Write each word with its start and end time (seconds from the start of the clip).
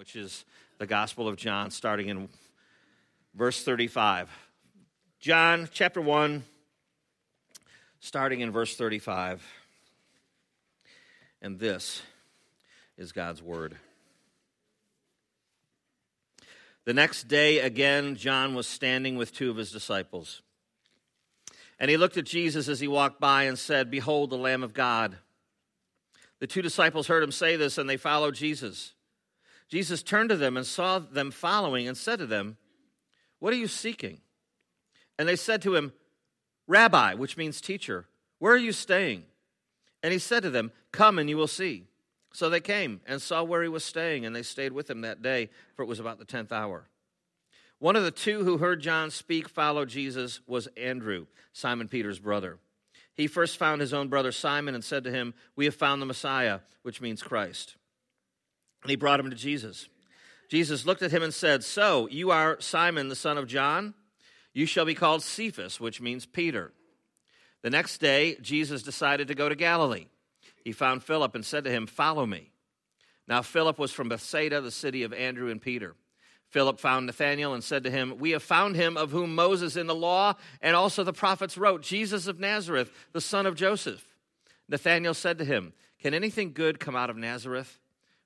which 0.00 0.16
is 0.16 0.46
the 0.78 0.86
Gospel 0.86 1.28
of 1.28 1.36
John, 1.36 1.70
starting 1.70 2.08
in 2.08 2.30
verse 3.34 3.62
35. 3.62 4.30
John 5.20 5.68
chapter 5.70 6.00
1, 6.00 6.42
starting 8.00 8.40
in 8.40 8.50
verse 8.50 8.74
35. 8.76 9.46
And 11.42 11.58
this 11.58 12.00
is 12.96 13.12
God's 13.12 13.42
Word. 13.42 13.76
The 16.86 16.94
next 16.94 17.28
day, 17.28 17.58
again, 17.58 18.16
John 18.16 18.54
was 18.54 18.66
standing 18.66 19.16
with 19.16 19.34
two 19.34 19.50
of 19.50 19.58
his 19.58 19.70
disciples. 19.70 20.40
And 21.78 21.90
he 21.90 21.98
looked 21.98 22.16
at 22.16 22.24
Jesus 22.24 22.68
as 22.68 22.80
he 22.80 22.88
walked 22.88 23.20
by 23.20 23.42
and 23.42 23.58
said, 23.58 23.90
Behold, 23.90 24.30
the 24.30 24.38
Lamb 24.38 24.62
of 24.62 24.72
God. 24.72 25.18
The 26.38 26.46
two 26.46 26.62
disciples 26.62 27.06
heard 27.06 27.22
him 27.22 27.32
say 27.32 27.56
this, 27.56 27.76
and 27.76 27.86
they 27.86 27.98
followed 27.98 28.34
Jesus. 28.34 28.94
Jesus 29.70 30.02
turned 30.02 30.30
to 30.30 30.36
them 30.36 30.56
and 30.56 30.66
saw 30.66 30.98
them 30.98 31.30
following 31.30 31.86
and 31.86 31.96
said 31.96 32.18
to 32.18 32.26
them, 32.26 32.56
What 33.38 33.52
are 33.52 33.56
you 33.56 33.68
seeking? 33.68 34.20
And 35.18 35.28
they 35.28 35.36
said 35.36 35.62
to 35.62 35.76
him, 35.76 35.92
Rabbi, 36.66 37.14
which 37.14 37.36
means 37.36 37.60
teacher, 37.60 38.06
where 38.38 38.52
are 38.52 38.58
you 38.58 38.72
staying? 38.72 39.24
And 40.02 40.12
he 40.12 40.18
said 40.18 40.42
to 40.42 40.50
them, 40.50 40.72
Come 40.92 41.18
and 41.18 41.30
you 41.30 41.36
will 41.36 41.46
see. 41.46 41.84
So 42.32 42.48
they 42.48 42.60
came 42.60 43.00
and 43.06 43.20
saw 43.20 43.42
where 43.42 43.62
he 43.62 43.68
was 43.68 43.84
staying, 43.84 44.24
and 44.24 44.34
they 44.34 44.42
stayed 44.42 44.72
with 44.72 44.88
him 44.88 45.00
that 45.00 45.22
day, 45.22 45.50
for 45.74 45.82
it 45.82 45.88
was 45.88 46.00
about 46.00 46.18
the 46.18 46.24
tenth 46.24 46.52
hour. 46.52 46.88
One 47.78 47.96
of 47.96 48.04
the 48.04 48.10
two 48.10 48.44
who 48.44 48.58
heard 48.58 48.80
John 48.80 49.10
speak 49.10 49.48
follow 49.48 49.84
Jesus 49.84 50.40
was 50.46 50.68
Andrew, 50.76 51.26
Simon 51.52 51.88
Peter's 51.88 52.18
brother. 52.18 52.58
He 53.14 53.26
first 53.26 53.56
found 53.56 53.80
his 53.80 53.92
own 53.92 54.08
brother 54.08 54.32
Simon 54.32 54.74
and 54.74 54.84
said 54.84 55.04
to 55.04 55.10
him, 55.10 55.34
We 55.56 55.64
have 55.64 55.74
found 55.74 56.00
the 56.00 56.06
Messiah, 56.06 56.60
which 56.82 57.00
means 57.00 57.22
Christ. 57.22 57.76
And 58.82 58.90
he 58.90 58.96
brought 58.96 59.20
him 59.20 59.30
to 59.30 59.36
Jesus. 59.36 59.88
Jesus 60.48 60.84
looked 60.84 61.02
at 61.02 61.12
him 61.12 61.22
and 61.22 61.32
said, 61.32 61.62
So, 61.62 62.08
you 62.08 62.30
are 62.30 62.60
Simon, 62.60 63.08
the 63.08 63.16
son 63.16 63.38
of 63.38 63.46
John? 63.46 63.94
You 64.52 64.66
shall 64.66 64.84
be 64.84 64.94
called 64.94 65.22
Cephas, 65.22 65.78
which 65.78 66.00
means 66.00 66.26
Peter. 66.26 66.72
The 67.62 67.70
next 67.70 67.98
day, 67.98 68.36
Jesus 68.40 68.82
decided 68.82 69.28
to 69.28 69.34
go 69.34 69.48
to 69.48 69.54
Galilee. 69.54 70.06
He 70.64 70.72
found 70.72 71.04
Philip 71.04 71.34
and 71.34 71.44
said 71.44 71.64
to 71.64 71.70
him, 71.70 71.86
Follow 71.86 72.26
me. 72.26 72.50
Now, 73.28 73.42
Philip 73.42 73.78
was 73.78 73.92
from 73.92 74.08
Bethsaida, 74.08 74.60
the 74.60 74.70
city 74.70 75.04
of 75.04 75.12
Andrew 75.12 75.50
and 75.50 75.62
Peter. 75.62 75.94
Philip 76.48 76.80
found 76.80 77.06
Nathanael 77.06 77.54
and 77.54 77.62
said 77.62 77.84
to 77.84 77.90
him, 77.90 78.18
We 78.18 78.32
have 78.32 78.42
found 78.42 78.74
him 78.74 78.96
of 78.96 79.12
whom 79.12 79.36
Moses 79.36 79.76
in 79.76 79.86
the 79.86 79.94
law 79.94 80.34
and 80.60 80.74
also 80.74 81.04
the 81.04 81.12
prophets 81.12 81.56
wrote, 81.56 81.82
Jesus 81.82 82.26
of 82.26 82.40
Nazareth, 82.40 82.90
the 83.12 83.20
son 83.20 83.46
of 83.46 83.54
Joseph. 83.54 84.04
Nathanael 84.68 85.14
said 85.14 85.38
to 85.38 85.44
him, 85.44 85.72
Can 86.00 86.12
anything 86.12 86.52
good 86.52 86.80
come 86.80 86.96
out 86.96 87.08
of 87.08 87.16
Nazareth? 87.16 87.78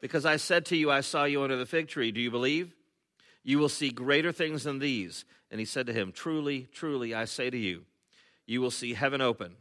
Because 0.00 0.24
I 0.24 0.36
said 0.36 0.64
to 0.66 0.76
you, 0.76 0.90
I 0.90 1.00
saw 1.00 1.24
you 1.24 1.42
under 1.42 1.56
the 1.56 1.66
fig 1.66 1.88
tree. 1.88 2.10
Do 2.10 2.20
you 2.20 2.30
believe? 2.30 2.74
You 3.42 3.58
will 3.58 3.68
see 3.68 3.90
greater 3.90 4.32
things 4.32 4.64
than 4.64 4.78
these. 4.78 5.24
And 5.50 5.60
he 5.60 5.66
said 5.66 5.86
to 5.86 5.92
him, 5.92 6.12
Truly, 6.12 6.68
truly, 6.72 7.14
I 7.14 7.24
say 7.24 7.50
to 7.50 7.58
you, 7.58 7.84
you 8.46 8.60
will 8.60 8.70
see 8.70 8.94
heaven 8.94 9.20
open 9.20 9.56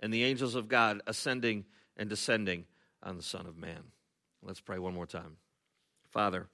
and 0.00 0.12
the 0.12 0.24
angels 0.24 0.54
of 0.54 0.68
God 0.68 1.00
ascending 1.06 1.64
and 1.96 2.08
descending 2.08 2.64
on 3.02 3.16
the 3.16 3.22
Son 3.22 3.46
of 3.46 3.56
Man. 3.56 3.84
Let's 4.42 4.60
pray 4.60 4.78
one 4.78 4.94
more 4.94 5.06
time. 5.06 5.36
Father, 6.10 6.48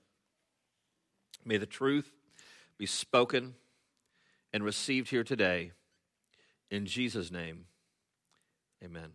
may 1.45 1.57
the 1.57 1.67
truth 1.67 2.13
be 2.77 2.87
spoken 2.87 3.55
and 4.53 4.63
received 4.63 5.11
here 5.11 5.25
today. 5.25 5.73
In 6.71 6.87
Jesus' 6.87 7.31
name, 7.31 7.65
amen. 8.85 9.11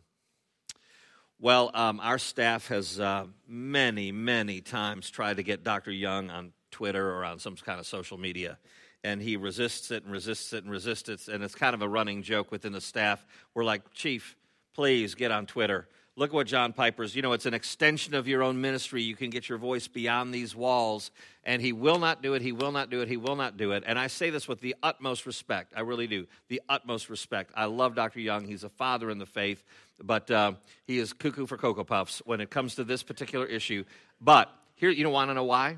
Well, 1.44 1.72
um, 1.74 2.00
our 2.00 2.20
staff 2.20 2.70
has 2.70 3.02
uh, 3.02 3.26
many, 3.50 4.14
many 4.14 4.62
times 4.62 5.10
tried 5.10 5.36
to 5.36 5.44
get 5.44 5.62
Dr. 5.62 5.92
Young 5.92 6.30
on 6.30 6.54
Twitter 6.72 7.12
or 7.12 7.26
on 7.26 7.38
some 7.38 7.58
kind 7.58 7.82
of 7.82 7.86
social 7.86 8.18
media 8.18 8.58
and 9.04 9.22
he 9.22 9.36
resists 9.36 9.92
it 9.92 10.04
and 10.06 10.12
resists 10.14 10.54
it 10.54 10.64
and 10.64 10.72
resists 10.72 11.10
it. 11.10 11.28
And 11.28 11.44
it's 11.44 11.54
kind 11.54 11.74
of 11.74 11.82
a 11.82 11.90
running 11.90 12.24
joke 12.24 12.50
within 12.50 12.72
the 12.72 12.80
staff. 12.80 13.26
We're 13.54 13.66
like, 13.66 13.92
Chief, 13.92 14.38
please 14.74 15.16
get 15.16 15.32
on 15.32 15.46
Twitter. 15.46 15.90
Look 16.16 16.30
at 16.30 16.34
what 16.34 16.48
John 16.48 16.74
Piper's, 16.74 17.16
you 17.16 17.24
know, 17.24 17.34
it's 17.34 17.48
an 17.48 17.56
extension 17.56 18.14
of 18.14 18.28
your 18.28 18.44
own 18.44 18.62
ministry. 18.62 19.02
You 19.02 19.16
can 19.16 19.32
get 19.32 19.50
your 19.50 19.58
voice 19.58 19.88
beyond 19.88 20.34
these 20.34 20.56
walls. 20.56 21.10
And 21.44 21.60
he 21.60 21.74
will 21.74 21.98
not 21.98 22.22
do 22.22 22.36
it. 22.36 22.42
He 22.42 22.52
will 22.52 22.72
not 22.72 22.92
do 22.92 23.02
it. 23.02 23.10
He 23.10 23.18
will 23.18 23.36
not 23.36 23.58
do 23.58 23.72
it. 23.72 23.84
And 23.86 23.98
I 23.98 24.08
say 24.08 24.30
this 24.30 24.48
with 24.48 24.62
the 24.62 24.76
utmost 24.84 25.26
respect. 25.26 25.74
I 25.76 25.82
really 25.82 26.06
do. 26.08 26.28
The 26.50 26.62
utmost 26.70 27.10
respect. 27.10 27.52
I 27.56 27.66
love 27.66 27.96
Dr. 27.96 28.20
Young. 28.20 28.46
He's 28.46 28.64
a 28.64 28.70
father 28.70 29.10
in 29.10 29.18
the 29.18 29.26
faith, 29.26 29.64
but 30.02 30.30
uh, 30.32 30.54
he 30.86 31.00
is 31.00 31.14
cuckoo 31.14 31.46
for 31.46 31.58
Cocoa 31.58 31.84
Puffs 31.84 32.22
when 32.26 32.42
it 32.42 32.50
comes 32.50 32.76
to 32.76 32.84
this 32.84 33.04
particular 33.04 33.46
issue. 33.46 33.84
But 34.20 34.50
here, 34.76 34.90
you 34.90 35.04
don't 35.04 35.14
want 35.14 35.30
to 35.30 35.34
know 35.34 35.44
why? 35.44 35.78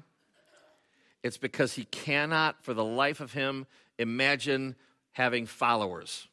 It's 1.23 1.37
because 1.37 1.73
he 1.73 1.85
cannot, 1.85 2.63
for 2.63 2.73
the 2.73 2.85
life 2.85 3.19
of 3.19 3.33
him, 3.33 3.65
imagine 3.97 4.75
having 5.11 5.45
followers. 5.45 6.27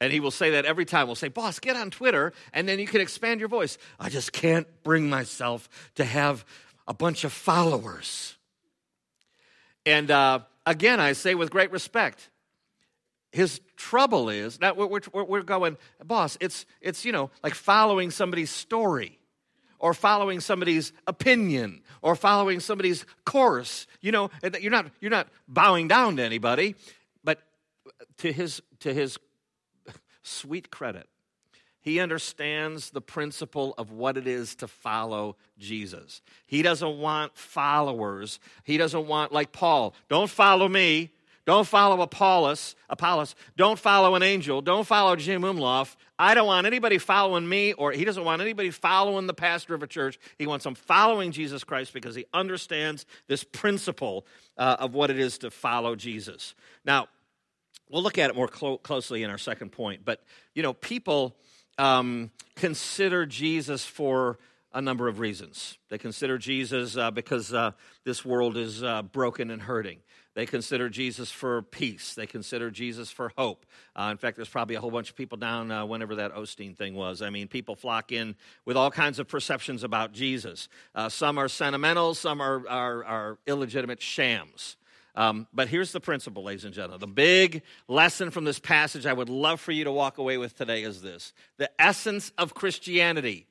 And 0.00 0.12
he 0.12 0.20
will 0.20 0.30
say 0.30 0.50
that 0.50 0.64
every 0.64 0.84
time. 0.84 1.06
We'll 1.06 1.16
say, 1.16 1.28
Boss, 1.28 1.58
get 1.58 1.76
on 1.76 1.90
Twitter, 1.90 2.32
and 2.52 2.68
then 2.68 2.78
you 2.78 2.86
can 2.86 3.00
expand 3.00 3.40
your 3.40 3.48
voice. 3.48 3.78
I 3.98 4.08
just 4.08 4.32
can't 4.32 4.66
bring 4.84 5.10
myself 5.10 5.68
to 5.96 6.04
have 6.04 6.44
a 6.86 6.94
bunch 6.94 7.24
of 7.24 7.32
followers. 7.32 8.36
And 9.84 10.10
uh, 10.10 10.40
again, 10.64 11.00
I 11.00 11.12
say 11.12 11.34
with 11.34 11.50
great 11.50 11.72
respect, 11.72 12.30
his 13.38 13.60
trouble 13.76 14.28
is 14.30 14.58
that 14.58 14.76
we're, 14.76 14.88
we're, 15.12 15.22
we're 15.22 15.42
going, 15.42 15.76
Boss, 16.04 16.36
it's, 16.40 16.66
it's, 16.80 17.04
you 17.04 17.12
know, 17.12 17.30
like 17.44 17.54
following 17.54 18.10
somebody's 18.10 18.50
story 18.50 19.16
or 19.78 19.94
following 19.94 20.40
somebody's 20.40 20.92
opinion 21.06 21.82
or 22.02 22.16
following 22.16 22.58
somebody's 22.58 23.06
course. 23.24 23.86
You 24.00 24.10
know, 24.10 24.30
you're 24.60 24.72
not, 24.72 24.86
you're 24.98 25.12
not 25.12 25.28
bowing 25.46 25.86
down 25.86 26.16
to 26.16 26.22
anybody, 26.24 26.74
but 27.22 27.40
to 28.16 28.32
his, 28.32 28.60
to 28.80 28.92
his 28.92 29.18
sweet 30.24 30.72
credit, 30.72 31.08
he 31.80 32.00
understands 32.00 32.90
the 32.90 33.00
principle 33.00 33.72
of 33.78 33.92
what 33.92 34.16
it 34.16 34.26
is 34.26 34.56
to 34.56 34.66
follow 34.66 35.36
Jesus. 35.60 36.22
He 36.44 36.62
doesn't 36.62 36.98
want 36.98 37.36
followers. 37.36 38.40
He 38.64 38.78
doesn't 38.78 39.06
want, 39.06 39.30
like 39.30 39.52
Paul, 39.52 39.94
don't 40.08 40.28
follow 40.28 40.68
me. 40.68 41.12
Don't 41.48 41.66
follow 41.66 42.02
Apollos, 42.02 42.76
Apollos. 42.90 43.34
Don't 43.56 43.78
follow 43.78 44.14
an 44.14 44.22
angel. 44.22 44.60
Don't 44.60 44.86
follow 44.86 45.16
Jim 45.16 45.40
Umlauf. 45.40 45.96
I 46.18 46.34
don't 46.34 46.46
want 46.46 46.66
anybody 46.66 46.98
following 46.98 47.48
me, 47.48 47.72
or 47.72 47.90
he 47.90 48.04
doesn't 48.04 48.22
want 48.22 48.42
anybody 48.42 48.70
following 48.70 49.26
the 49.26 49.32
pastor 49.32 49.74
of 49.74 49.82
a 49.82 49.86
church. 49.86 50.18
He 50.36 50.46
wants 50.46 50.64
them 50.64 50.74
following 50.74 51.32
Jesus 51.32 51.64
Christ 51.64 51.94
because 51.94 52.14
he 52.14 52.26
understands 52.34 53.06
this 53.28 53.44
principle 53.44 54.26
uh, 54.58 54.76
of 54.78 54.92
what 54.92 55.08
it 55.08 55.18
is 55.18 55.38
to 55.38 55.50
follow 55.50 55.96
Jesus. 55.96 56.54
Now, 56.84 57.08
we'll 57.88 58.02
look 58.02 58.18
at 58.18 58.28
it 58.28 58.36
more 58.36 58.48
clo- 58.48 58.76
closely 58.76 59.22
in 59.22 59.30
our 59.30 59.38
second 59.38 59.72
point, 59.72 60.02
but 60.04 60.22
you 60.54 60.62
know, 60.62 60.74
people 60.74 61.34
um, 61.78 62.30
consider 62.56 63.24
Jesus 63.24 63.86
for 63.86 64.38
a 64.72 64.80
number 64.80 65.08
of 65.08 65.18
reasons. 65.18 65.78
They 65.88 65.98
consider 65.98 66.38
Jesus 66.38 66.96
uh, 66.96 67.10
because 67.10 67.52
uh, 67.52 67.72
this 68.04 68.24
world 68.24 68.56
is 68.56 68.82
uh, 68.82 69.02
broken 69.02 69.50
and 69.50 69.62
hurting. 69.62 69.98
They 70.38 70.46
consider 70.46 70.88
Jesus 70.88 71.32
for 71.32 71.62
peace. 71.62 72.14
They 72.14 72.26
consider 72.26 72.70
Jesus 72.70 73.10
for 73.10 73.32
hope. 73.36 73.66
Uh, 73.96 74.10
in 74.12 74.18
fact, 74.18 74.36
there's 74.36 74.48
probably 74.48 74.76
a 74.76 74.80
whole 74.80 74.92
bunch 74.92 75.10
of 75.10 75.16
people 75.16 75.36
down 75.36 75.72
uh, 75.72 75.84
whenever 75.84 76.14
that 76.14 76.32
Osteen 76.32 76.76
thing 76.76 76.94
was. 76.94 77.22
I 77.22 77.30
mean, 77.30 77.48
people 77.48 77.74
flock 77.74 78.12
in 78.12 78.36
with 78.64 78.76
all 78.76 78.92
kinds 78.92 79.18
of 79.18 79.26
perceptions 79.26 79.82
about 79.82 80.12
Jesus. 80.12 80.68
Uh, 80.94 81.08
some 81.08 81.38
are 81.38 81.48
sentimental, 81.48 82.14
some 82.14 82.40
are, 82.40 82.62
are, 82.68 83.04
are 83.04 83.38
illegitimate 83.48 84.00
shams. 84.00 84.76
Um, 85.16 85.48
but 85.52 85.66
here's 85.66 85.90
the 85.90 85.98
principle, 85.98 86.44
ladies 86.44 86.64
and 86.64 86.72
gentlemen. 86.72 87.00
The 87.00 87.08
big 87.08 87.62
lesson 87.88 88.30
from 88.30 88.44
this 88.44 88.60
passage 88.60 89.06
I 89.06 89.12
would 89.12 89.28
love 89.28 89.60
for 89.60 89.72
you 89.72 89.82
to 89.82 89.90
walk 89.90 90.18
away 90.18 90.38
with 90.38 90.56
today 90.56 90.84
is 90.84 91.02
this 91.02 91.32
the 91.56 91.68
essence 91.80 92.30
of 92.38 92.54
Christianity 92.54 93.47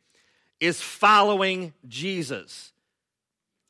is 0.60 0.82
following 0.82 1.74
Jesus. 1.88 2.74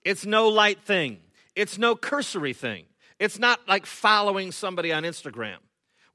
It's 0.04 0.26
no 0.26 0.48
light 0.48 0.82
thing, 0.82 1.20
it's 1.56 1.78
no 1.78 1.96
cursory 1.96 2.54
thing. 2.54 2.86
It's 3.20 3.40
not 3.40 3.60
like 3.68 3.88
following 3.88 4.52
somebody 4.52 4.94
on 4.94 5.02
Instagram 5.02 5.58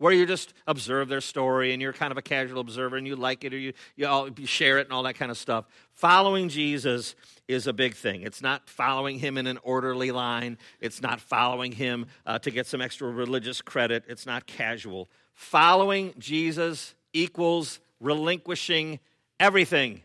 where 0.03 0.13
you 0.13 0.27
just 0.27 0.53
observe 0.67 1.09
their 1.09 1.21
story 1.21 1.73
and 1.73 1.81
you're 1.81 1.93
kind 1.93 2.11
of 2.11 2.19
a 2.19 2.23
casual 2.23 2.61
observer 2.61 2.97
and 2.97 3.07
you 3.07 3.15
like 3.15 3.45
it 3.45 3.55
or 3.55 3.59
you, 3.59 3.73
you, 3.95 4.05
all, 4.05 4.29
you 4.29 4.47
share 4.47 4.79
it 4.79 4.87
and 4.87 4.93
all 4.93 5.05
that 5.05 5.15
kind 5.15 5.31
of 5.31 5.39
stuff. 5.39 5.65
Following 5.95 6.49
Jesus 6.49 7.15
is 7.47 7.69
a 7.69 7.73
big 7.73 7.95
thing. 7.95 8.23
It's 8.23 8.43
not 8.43 8.69
following 8.69 9.21
him 9.21 9.39
in 9.39 9.47
an 9.47 9.59
orderly 9.63 10.11
line, 10.11 10.59
it's 10.81 11.03
not 11.03 11.21
following 11.21 11.71
him 11.71 12.07
uh, 12.27 12.41
to 12.41 12.51
get 12.51 12.67
some 12.67 12.81
extra 12.81 13.09
religious 13.09 13.63
credit, 13.63 14.03
it's 14.09 14.27
not 14.27 14.47
casual. 14.47 15.09
Following 15.35 16.15
Jesus 16.19 16.97
equals 17.13 17.79
relinquishing 18.01 18.99
everything 19.39 20.03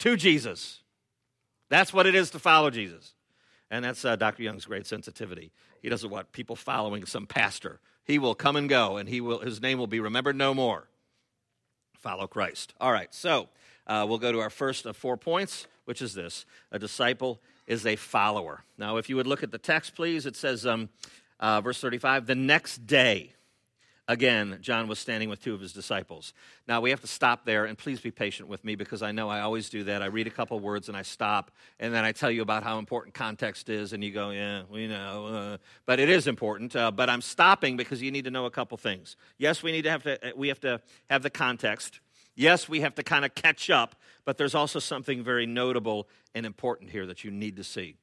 to 0.00 0.16
Jesus. 0.16 0.82
That's 1.68 1.92
what 1.92 2.06
it 2.06 2.14
is 2.14 2.30
to 2.30 2.38
follow 2.38 2.70
Jesus. 2.70 3.14
And 3.70 3.84
that's 3.84 4.04
uh, 4.04 4.16
Dr. 4.16 4.42
Young's 4.42 4.66
great 4.66 4.86
sensitivity. 4.86 5.50
He 5.82 5.88
doesn't 5.88 6.10
want 6.10 6.32
people 6.32 6.56
following 6.56 7.06
some 7.06 7.26
pastor. 7.26 7.80
He 8.04 8.18
will 8.18 8.34
come 8.34 8.56
and 8.56 8.68
go, 8.68 8.96
and 8.96 9.08
he 9.08 9.20
will, 9.20 9.40
his 9.40 9.60
name 9.60 9.78
will 9.78 9.86
be 9.86 10.00
remembered 10.00 10.36
no 10.36 10.54
more. 10.54 10.88
Follow 11.98 12.26
Christ. 12.26 12.74
All 12.80 12.92
right, 12.92 13.12
so 13.14 13.48
uh, 13.86 14.04
we'll 14.08 14.18
go 14.18 14.30
to 14.30 14.40
our 14.40 14.50
first 14.50 14.86
of 14.86 14.96
four 14.96 15.16
points, 15.16 15.66
which 15.86 16.02
is 16.02 16.14
this 16.14 16.44
a 16.70 16.78
disciple 16.78 17.40
is 17.66 17.86
a 17.86 17.96
follower. 17.96 18.62
Now, 18.76 18.98
if 18.98 19.08
you 19.08 19.16
would 19.16 19.26
look 19.26 19.42
at 19.42 19.50
the 19.50 19.58
text, 19.58 19.94
please, 19.94 20.26
it 20.26 20.36
says, 20.36 20.66
um, 20.66 20.90
uh, 21.40 21.60
verse 21.60 21.80
35, 21.80 22.26
the 22.26 22.34
next 22.34 22.86
day. 22.86 23.32
Again, 24.06 24.58
John 24.60 24.86
was 24.86 24.98
standing 24.98 25.30
with 25.30 25.42
two 25.42 25.54
of 25.54 25.60
his 25.60 25.72
disciples. 25.72 26.34
Now, 26.68 26.82
we 26.82 26.90
have 26.90 27.00
to 27.00 27.06
stop 27.06 27.46
there, 27.46 27.64
and 27.64 27.78
please 27.78 28.00
be 28.00 28.10
patient 28.10 28.50
with 28.50 28.62
me 28.62 28.74
because 28.74 29.02
I 29.02 29.12
know 29.12 29.30
I 29.30 29.40
always 29.40 29.70
do 29.70 29.84
that. 29.84 30.02
I 30.02 30.06
read 30.06 30.26
a 30.26 30.30
couple 30.30 30.60
words 30.60 30.88
and 30.88 30.96
I 30.96 31.00
stop, 31.00 31.50
and 31.80 31.94
then 31.94 32.04
I 32.04 32.12
tell 32.12 32.30
you 32.30 32.42
about 32.42 32.64
how 32.64 32.78
important 32.78 33.14
context 33.14 33.70
is, 33.70 33.94
and 33.94 34.04
you 34.04 34.10
go, 34.12 34.28
yeah, 34.28 34.64
we 34.68 34.86
know. 34.88 35.26
Uh, 35.26 35.56
but 35.86 36.00
it 36.00 36.10
is 36.10 36.26
important. 36.26 36.76
Uh, 36.76 36.90
but 36.90 37.08
I'm 37.08 37.22
stopping 37.22 37.78
because 37.78 38.02
you 38.02 38.10
need 38.10 38.24
to 38.24 38.30
know 38.30 38.44
a 38.44 38.50
couple 38.50 38.76
things. 38.76 39.16
Yes, 39.38 39.62
we 39.62 39.72
need 39.72 39.82
to 39.82 39.90
have 39.90 40.02
to, 40.02 40.22
uh, 40.22 40.32
we 40.36 40.48
have 40.48 40.60
to 40.60 40.82
have 41.08 41.22
the 41.22 41.30
context. 41.30 42.00
Yes, 42.34 42.68
we 42.68 42.80
have 42.80 42.94
to 42.96 43.02
kind 43.02 43.24
of 43.24 43.34
catch 43.34 43.70
up, 43.70 43.96
but 44.26 44.36
there's 44.36 44.54
also 44.54 44.80
something 44.80 45.22
very 45.22 45.46
notable 45.46 46.08
and 46.34 46.44
important 46.44 46.90
here 46.90 47.06
that 47.06 47.24
you 47.24 47.30
need 47.30 47.56
to 47.56 47.64
see. 47.64 47.96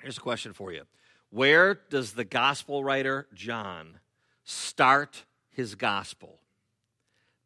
Here's 0.00 0.18
a 0.18 0.22
question 0.22 0.52
for 0.52 0.72
you 0.72 0.82
Where 1.30 1.74
does 1.74 2.14
the 2.14 2.24
gospel 2.24 2.82
writer 2.82 3.28
John 3.34 4.00
start 4.44 5.24
his 5.50 5.74
gospel? 5.74 6.38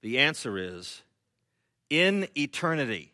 The 0.03 0.19
answer 0.19 0.59
is 0.59 1.03
in 1.91 2.29
eternity. 2.37 3.13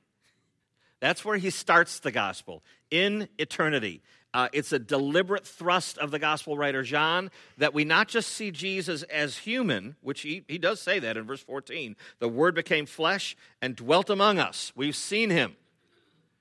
That's 1.01 1.25
where 1.25 1.37
he 1.37 1.51
starts 1.51 2.01
the 2.01 2.13
gospel, 2.13 2.63
in 2.91 3.29
eternity. 3.39 4.03
Uh, 4.35 4.49
it's 4.53 4.73
a 4.73 4.79
deliberate 4.79 5.47
thrust 5.47 5.99
of 5.99 6.11
the 6.11 6.19
gospel 6.19 6.57
writer 6.57 6.83
John 6.83 7.31
that 7.59 7.75
we 7.75 7.85
not 7.85 8.09
just 8.09 8.31
see 8.31 8.51
Jesus 8.51 9.03
as 9.05 9.39
human, 9.39 9.97
which 10.01 10.23
he, 10.23 10.45
he 10.49 10.57
does 10.59 10.81
say 10.81 10.99
that 11.01 11.17
in 11.17 11.25
verse 11.25 11.43
14. 11.43 11.97
The 12.19 12.29
word 12.29 12.55
became 12.55 12.87
flesh 12.87 13.37
and 13.61 13.77
dwelt 13.77 14.09
among 14.09 14.39
us. 14.39 14.73
We've 14.75 14.97
seen 14.97 15.29
him. 15.29 15.57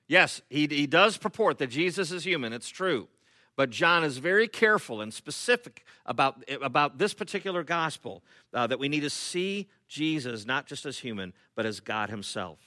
Yes, 0.08 0.42
he, 0.48 0.66
he 0.66 0.86
does 0.86 1.18
purport 1.18 1.58
that 1.58 1.68
Jesus 1.68 2.10
is 2.10 2.24
human, 2.24 2.52
it's 2.52 2.68
true. 2.68 3.08
But 3.56 3.70
John 3.70 4.02
is 4.02 4.18
very 4.18 4.48
careful 4.48 5.00
and 5.00 5.12
specific 5.12 5.84
about, 6.06 6.42
about 6.62 6.98
this 6.98 7.12
particular 7.12 7.62
gospel 7.62 8.22
uh, 8.54 8.66
that 8.66 8.78
we 8.78 8.88
need 8.88 9.00
to 9.00 9.10
see 9.10 9.68
Jesus 9.88 10.46
not 10.46 10.66
just 10.66 10.86
as 10.86 10.98
human, 10.98 11.34
but 11.54 11.66
as 11.66 11.80
God 11.80 12.08
Himself. 12.08 12.58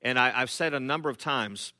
And 0.00 0.18
I, 0.18 0.30
have 0.30 0.50
said 0.50 0.72
a 0.74 0.80
number 0.80 1.10
of 1.10 1.18
times 1.18 1.72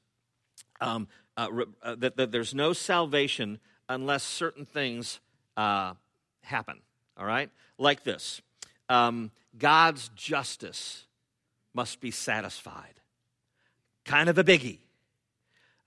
um, 0.81 1.09
uh, 1.37 1.49
uh, 1.83 1.95
that, 1.97 2.17
that, 2.17 2.33
there's 2.33 2.55
no 2.55 2.73
salvation 2.73 3.59
unless 3.89 4.23
certain 4.23 4.65
things 4.65 5.21
uh, 5.57 5.95
happen, 6.43 6.81
all 7.17 7.27
right? 7.27 7.51
Like 7.79 8.05
this 8.05 8.41
um, 8.89 9.31
God's 9.57 10.11
justice 10.15 11.05
must 11.73 12.01
be 12.01 12.11
satisfied. 12.11 13.01
Kind 14.05 14.29
of 14.29 14.39
a 14.39 14.45
biggie. 14.45 14.79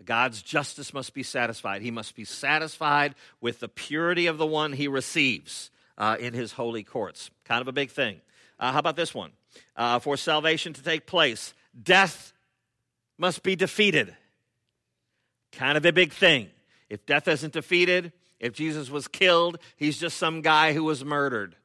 God's 0.06 0.42
justice 0.42 0.94
must 0.94 1.14
be 1.14 1.24
satisfied. 1.24 1.82
He 1.82 1.92
must 1.92 2.16
be 2.16 2.24
satisfied 2.24 3.16
with 3.42 3.60
the 3.60 3.68
purity 3.68 4.28
of 4.28 4.38
the 4.38 4.46
one 4.46 4.74
he 4.74 4.88
receives 4.88 5.72
uh, 5.98 6.18
in 6.20 6.34
his 6.34 6.54
holy 6.54 6.84
courts. 6.84 7.32
Kind 7.46 7.62
of 7.62 7.68
a 7.68 7.74
big 7.74 7.90
thing. 7.90 8.22
Uh, 8.60 8.72
how 8.72 8.80
about 8.80 8.96
this 8.96 9.14
one? 9.14 9.32
Uh, 9.76 10.00
for 10.00 10.18
salvation 10.18 10.74
to 10.74 10.84
take 10.84 11.08
place, 11.08 11.54
death 11.82 12.34
must 13.18 13.44
be 13.44 13.56
defeated. 13.56 14.16
Kind 15.52 15.78
of 15.78 15.86
a 15.86 15.92
big 15.92 16.14
thing. 16.14 16.50
If 16.90 17.06
death 17.06 17.28
isn't 17.28 17.54
defeated, 17.54 18.14
if 18.40 18.54
Jesus 18.54 18.90
was 18.90 19.08
killed, 19.08 19.58
he's 19.76 19.98
just 19.98 20.18
some 20.18 20.42
guy 20.42 20.74
who 20.74 20.84
was 20.84 21.04
murdered. 21.04 21.56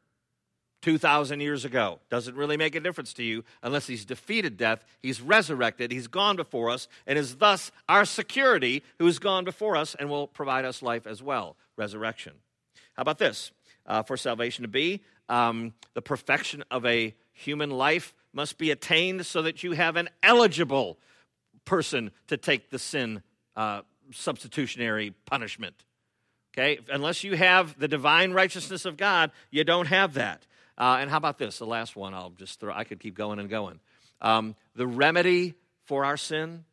2,000 0.82 1.40
years 1.40 1.64
ago. 1.64 2.00
Doesn't 2.11 2.37
really 2.37 2.56
make 2.56 2.75
a 2.75 2.81
difference 2.81 3.12
to 3.14 3.23
you 3.23 3.44
unless 3.62 3.87
he's 3.87 4.05
defeated 4.05 4.56
death, 4.56 4.84
he's 5.00 5.20
resurrected, 5.20 5.90
he's 5.90 6.08
gone 6.08 6.37
before 6.37 6.70
us, 6.70 6.88
and 7.06 7.19
is 7.19 7.37
thus 7.37 7.70
our 7.88 8.05
security 8.05 8.82
who 8.99 9.06
has 9.06 9.19
gone 9.19 9.44
before 9.44 9.76
us 9.76 9.94
and 9.94 10.11
will 10.11 10.26
provide 10.26 10.64
us 10.64 10.82
life 10.82 11.06
as 11.06 11.23
well 11.23 11.56
resurrection. 11.76 12.34
How 12.94 13.02
about 13.02 13.19
this? 13.19 13.50
Uh, 13.87 14.02
for 14.02 14.17
salvation 14.17 14.62
to 14.62 14.69
be, 14.69 15.02
um, 15.29 15.73
the 15.94 16.02
perfection 16.02 16.62
of 16.70 16.84
a 16.87 17.14
human 17.32 17.70
life 17.70 18.14
must 18.32 18.58
be 18.58 18.70
attained 18.70 19.26
so 19.26 19.43
that 19.43 19.62
you 19.62 19.73
have 19.73 19.96
an 19.96 20.08
eligible 20.23 20.99
person 21.64 22.11
to 22.29 22.37
take 22.37 22.70
the 22.70 22.79
sin 22.79 23.23
uh, 23.56 23.82
substitutionary 24.12 25.14
punishment. 25.26 25.84
Okay? 26.55 26.79
Unless 26.90 27.25
you 27.25 27.37
have 27.37 27.79
the 27.79 27.88
divine 27.88 28.32
righteousness 28.32 28.84
of 28.84 28.96
God, 28.96 29.32
you 29.50 29.64
don't 29.64 29.87
have 29.87 30.14
that. 30.14 30.46
Uh, 30.78 30.98
and 31.00 31.10
how 31.10 31.16
about 31.16 31.38
this? 31.38 31.58
The 31.58 31.66
last 31.66 31.96
one, 31.96 32.14
I'll 32.14 32.30
just 32.30 32.60
throw, 32.60 32.72
I 32.74 32.84
could 32.84 33.00
keep 33.00 33.14
going 33.14 33.38
and 33.38 33.48
going. 33.48 33.80
Um, 34.20 34.54
the 34.74 34.86
remedy 34.86 35.54
for 35.84 36.04
our 36.04 36.16
sin 36.16 36.64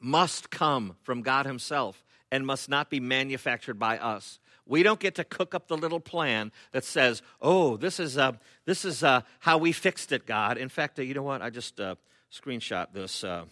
must 0.00 0.50
come 0.50 0.96
from 1.02 1.22
God 1.22 1.46
Himself 1.46 2.02
and 2.30 2.46
must 2.46 2.68
not 2.68 2.90
be 2.90 3.00
manufactured 3.00 3.78
by 3.78 3.98
us. 3.98 4.40
We 4.66 4.82
don't 4.82 4.98
get 4.98 5.14
to 5.16 5.24
cook 5.24 5.54
up 5.54 5.68
the 5.68 5.76
little 5.76 6.00
plan 6.00 6.50
that 6.72 6.84
says, 6.84 7.22
"Oh, 7.40 7.76
this 7.76 8.00
is 8.00 8.18
uh, 8.18 8.32
this 8.64 8.84
is 8.84 9.04
uh, 9.04 9.20
how 9.38 9.58
we 9.58 9.70
fixed 9.70 10.10
it, 10.10 10.26
God." 10.26 10.58
In 10.58 10.68
fact, 10.68 10.98
uh, 10.98 11.02
you 11.02 11.14
know 11.14 11.22
what? 11.22 11.40
I 11.40 11.50
just 11.50 11.78
uh, 11.78 11.94
screenshot 12.32 12.92
this 12.92 13.22
uh, 13.22 13.44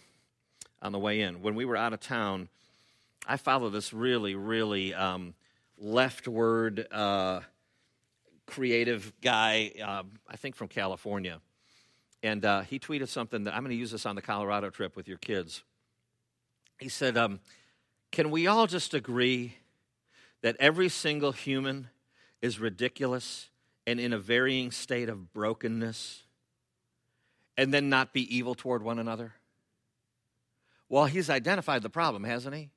on 0.81 0.91
the 0.91 0.99
way 0.99 1.21
in. 1.21 1.41
When 1.41 1.55
we 1.55 1.63
were 1.63 1.77
out 1.77 1.93
of 1.93 2.01
town, 2.01 2.49
I 3.25 3.37
follow 3.37 3.69
this 3.69 3.93
really, 3.93 4.35
really 4.35 4.93
um, 4.93 5.35
leftward 5.77 6.85
uh, 6.91 7.41
creative 8.45 9.13
guy, 9.21 9.71
uh, 9.83 10.03
I 10.27 10.37
think 10.37 10.55
from 10.55 10.67
California. 10.67 11.39
And 12.23 12.43
uh, 12.43 12.61
he 12.61 12.79
tweeted 12.79 13.07
something 13.07 13.43
that 13.43 13.53
I'm 13.53 13.61
going 13.61 13.71
to 13.71 13.77
use 13.77 13.91
this 13.91 14.05
on 14.05 14.15
the 14.15 14.21
Colorado 14.21 14.69
trip 14.69 14.95
with 14.95 15.07
your 15.07 15.17
kids. 15.17 15.63
He 16.79 16.89
said, 16.89 17.17
um, 17.17 17.39
Can 18.11 18.31
we 18.31 18.47
all 18.47 18.67
just 18.67 18.93
agree 18.93 19.55
that 20.41 20.55
every 20.59 20.89
single 20.89 21.31
human 21.31 21.89
is 22.41 22.59
ridiculous 22.59 23.49
and 23.87 23.99
in 23.99 24.13
a 24.13 24.19
varying 24.19 24.71
state 24.71 25.09
of 25.09 25.33
brokenness 25.33 26.23
and 27.57 27.73
then 27.73 27.89
not 27.89 28.13
be 28.13 28.35
evil 28.35 28.55
toward 28.55 28.83
one 28.83 28.99
another? 28.99 29.33
Well, 30.89 31.05
he's 31.05 31.29
identified 31.29 31.81
the 31.81 31.89
problem, 31.89 32.23
hasn't 32.23 32.55
he? 32.55 32.69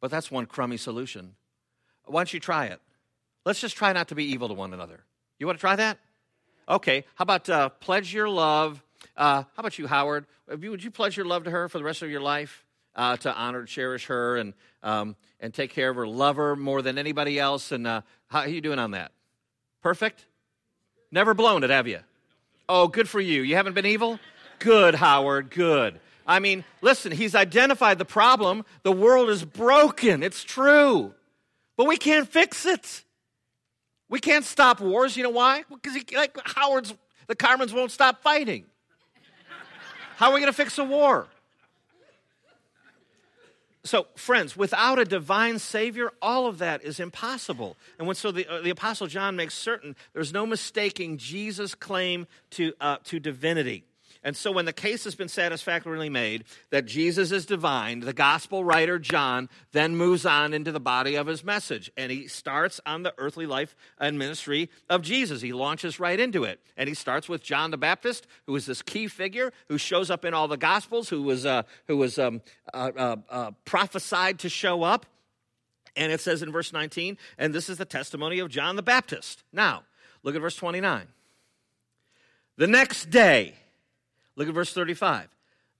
But 0.00 0.10
that's 0.10 0.30
one 0.30 0.46
crummy 0.46 0.76
solution. 0.76 1.36
Why 2.04 2.20
don't 2.20 2.34
you 2.34 2.40
try 2.40 2.66
it? 2.66 2.80
Let's 3.44 3.60
just 3.60 3.76
try 3.76 3.92
not 3.92 4.08
to 4.08 4.14
be 4.14 4.24
evil 4.24 4.48
to 4.48 4.54
one 4.54 4.72
another. 4.72 5.00
You 5.38 5.46
want 5.46 5.58
to 5.58 5.60
try 5.60 5.76
that? 5.76 5.98
Okay. 6.68 7.04
How 7.16 7.24
about 7.24 7.48
uh, 7.48 7.68
pledge 7.70 8.14
your 8.14 8.28
love? 8.28 8.82
Uh, 9.16 9.42
how 9.42 9.48
about 9.58 9.78
you, 9.78 9.86
Howard? 9.86 10.26
Would 10.48 10.84
you 10.84 10.90
pledge 10.90 11.16
your 11.16 11.26
love 11.26 11.44
to 11.44 11.50
her 11.50 11.68
for 11.68 11.78
the 11.78 11.84
rest 11.84 12.02
of 12.02 12.10
your 12.10 12.20
life? 12.20 12.64
Uh, 12.94 13.16
to 13.16 13.34
honor, 13.34 13.64
cherish 13.64 14.06
her, 14.06 14.36
and 14.36 14.52
um, 14.82 15.16
and 15.40 15.54
take 15.54 15.70
care 15.70 15.88
of 15.88 15.96
her, 15.96 16.06
love 16.06 16.36
her 16.36 16.54
more 16.54 16.82
than 16.82 16.98
anybody 16.98 17.38
else. 17.38 17.72
And 17.72 17.86
uh, 17.86 18.02
how 18.28 18.40
are 18.40 18.48
you 18.48 18.60
doing 18.60 18.78
on 18.78 18.90
that? 18.90 19.12
Perfect. 19.82 20.26
Never 21.10 21.32
blown 21.32 21.64
it, 21.64 21.70
have 21.70 21.88
you? 21.88 22.00
Oh, 22.68 22.88
good 22.88 23.08
for 23.08 23.20
you. 23.20 23.40
You 23.42 23.56
haven't 23.56 23.72
been 23.72 23.86
evil. 23.86 24.20
Good, 24.58 24.94
Howard. 24.94 25.50
Good. 25.50 26.00
I 26.26 26.38
mean, 26.38 26.64
listen. 26.82 27.12
He's 27.12 27.34
identified 27.34 27.98
the 27.98 28.04
problem. 28.04 28.64
The 28.82 28.92
world 28.92 29.30
is 29.30 29.42
broken. 29.42 30.22
It's 30.22 30.44
true, 30.44 31.14
but 31.76 31.86
we 31.86 31.96
can't 31.96 32.28
fix 32.28 32.66
it. 32.66 33.04
We 34.12 34.20
can't 34.20 34.44
stop 34.44 34.78
wars. 34.78 35.16
You 35.16 35.22
know 35.22 35.30
why? 35.30 35.64
Because 35.70 35.96
like 36.14 36.36
Howard's, 36.44 36.92
the 37.28 37.34
Carmens 37.34 37.72
won't 37.72 37.90
stop 37.90 38.22
fighting. 38.22 38.66
How 40.16 40.28
are 40.28 40.34
we 40.34 40.40
going 40.40 40.52
to 40.52 40.56
fix 40.56 40.76
a 40.76 40.84
war? 40.84 41.28
So, 43.84 44.06
friends, 44.14 44.54
without 44.54 44.98
a 44.98 45.06
divine 45.06 45.58
Savior, 45.58 46.12
all 46.20 46.46
of 46.46 46.58
that 46.58 46.84
is 46.84 47.00
impossible. 47.00 47.78
And 47.98 48.06
when, 48.06 48.14
so 48.14 48.30
the, 48.30 48.46
uh, 48.46 48.60
the 48.60 48.68
Apostle 48.68 49.06
John 49.06 49.34
makes 49.34 49.54
certain 49.54 49.96
there's 50.12 50.30
no 50.30 50.44
mistaking 50.44 51.16
Jesus' 51.16 51.74
claim 51.74 52.26
to, 52.50 52.74
uh, 52.82 52.98
to 53.04 53.18
divinity. 53.18 53.82
And 54.24 54.36
so, 54.36 54.52
when 54.52 54.66
the 54.66 54.72
case 54.72 55.02
has 55.02 55.16
been 55.16 55.28
satisfactorily 55.28 56.08
made 56.08 56.44
that 56.70 56.86
Jesus 56.86 57.32
is 57.32 57.44
divine, 57.44 58.00
the 58.00 58.12
gospel 58.12 58.64
writer 58.64 59.00
John 59.00 59.48
then 59.72 59.96
moves 59.96 60.24
on 60.24 60.54
into 60.54 60.70
the 60.70 60.78
body 60.78 61.16
of 61.16 61.26
his 61.26 61.42
message. 61.42 61.90
And 61.96 62.12
he 62.12 62.28
starts 62.28 62.80
on 62.86 63.02
the 63.02 63.12
earthly 63.18 63.46
life 63.46 63.74
and 63.98 64.18
ministry 64.18 64.70
of 64.88 65.02
Jesus. 65.02 65.42
He 65.42 65.52
launches 65.52 65.98
right 65.98 66.20
into 66.20 66.44
it. 66.44 66.60
And 66.76 66.88
he 66.88 66.94
starts 66.94 67.28
with 67.28 67.42
John 67.42 67.72
the 67.72 67.76
Baptist, 67.76 68.28
who 68.46 68.54
is 68.54 68.64
this 68.66 68.80
key 68.80 69.08
figure 69.08 69.52
who 69.68 69.76
shows 69.76 70.08
up 70.08 70.24
in 70.24 70.34
all 70.34 70.46
the 70.46 70.56
gospels, 70.56 71.08
who 71.08 71.22
was, 71.22 71.44
uh, 71.44 71.64
who 71.88 71.96
was 71.96 72.16
um, 72.18 72.42
uh, 72.72 72.92
uh, 72.96 73.16
uh 73.28 73.50
prophesied 73.64 74.38
to 74.40 74.48
show 74.48 74.84
up. 74.84 75.04
And 75.96 76.12
it 76.12 76.20
says 76.20 76.42
in 76.42 76.52
verse 76.52 76.72
19, 76.72 77.18
and 77.38 77.52
this 77.52 77.68
is 77.68 77.76
the 77.76 77.84
testimony 77.84 78.38
of 78.38 78.50
John 78.50 78.76
the 78.76 78.82
Baptist. 78.82 79.42
Now, 79.52 79.82
look 80.22 80.36
at 80.36 80.40
verse 80.40 80.56
29. 80.56 81.08
The 82.56 82.66
next 82.66 83.10
day, 83.10 83.56
Look 84.36 84.48
at 84.48 84.54
verse 84.54 84.72
35. 84.72 85.28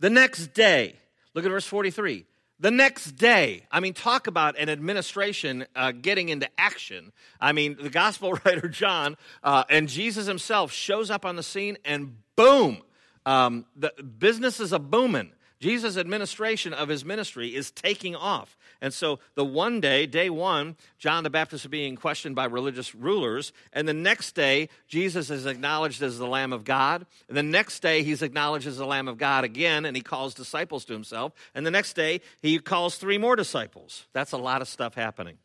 The 0.01 0.11
next 0.11 0.49
day, 0.49 0.97
look 1.35 1.45
at 1.45 1.51
verse 1.51 1.67
43. 1.67 2.27
The 2.61 2.71
next 2.71 3.13
day, 3.13 3.67
I 3.73 3.81
mean, 3.81 3.93
talk 3.93 4.29
about 4.29 4.57
an 4.57 4.69
administration 4.69 5.67
uh, 5.75 5.91
getting 5.93 6.29
into 6.29 6.49
action. 6.57 7.13
I 7.41 7.53
mean, 7.53 7.77
the 7.81 7.91
gospel 7.91 8.33
writer 8.45 8.69
John 8.69 9.17
uh, 9.43 9.65
and 9.69 9.89
Jesus 9.89 10.27
himself 10.27 10.71
shows 10.71 11.11
up 11.11 11.25
on 11.25 11.37
the 11.37 11.43
scene, 11.43 11.77
and 11.85 12.17
boom, 12.37 12.83
um, 13.27 13.67
the 13.75 13.93
business 14.19 14.61
is 14.61 14.73
a 14.73 14.79
booming. 14.79 15.33
Jesus' 15.63 15.97
administration 15.97 16.75
of 16.75 16.89
his 16.89 17.05
ministry 17.05 17.55
is 17.55 17.71
taking 17.71 18.17
off. 18.17 18.57
And 18.81 18.93
so 18.93 19.21
the 19.37 19.45
one 19.45 19.81
day, 19.81 20.07
day 20.07 20.29
one, 20.29 20.75
John 20.99 21.23
the 21.23 21.31
Baptist 21.31 21.65
is 21.65 21.71
being 21.71 21.95
questioned 21.95 22.35
by 22.35 22.47
religious 22.47 22.97
rulers. 22.97 23.53
And 23.73 23.87
the 23.87 23.95
next 23.95 24.33
day, 24.33 24.71
Jesus 24.89 25.31
is 25.31 25.47
acknowledged 25.47 26.03
as 26.03 26.19
the 26.19 26.27
Lamb 26.27 26.53
of 26.53 26.65
God. 26.65 27.07
And 27.29 27.37
the 27.37 27.45
next 27.45 27.79
day, 27.79 28.03
he's 28.03 28.23
acknowledged 28.23 28.67
as 28.67 28.79
the 28.79 28.87
Lamb 28.87 29.07
of 29.07 29.19
God 29.19 29.45
again, 29.45 29.85
and 29.85 29.97
he 29.97 30.03
calls 30.03 30.35
disciples 30.35 30.85
to 30.87 30.95
himself. 30.95 31.33
And 31.55 31.65
the 31.65 31.71
next 31.71 31.93
day, 31.93 32.23
he 32.41 32.59
calls 32.59 32.97
three 32.97 33.17
more 33.17 33.37
disciples. 33.37 34.07
That's 34.13 34.33
a 34.33 34.39
lot 34.39 34.63
of 34.63 34.69
stuff 34.69 34.95
happening. 34.95 35.39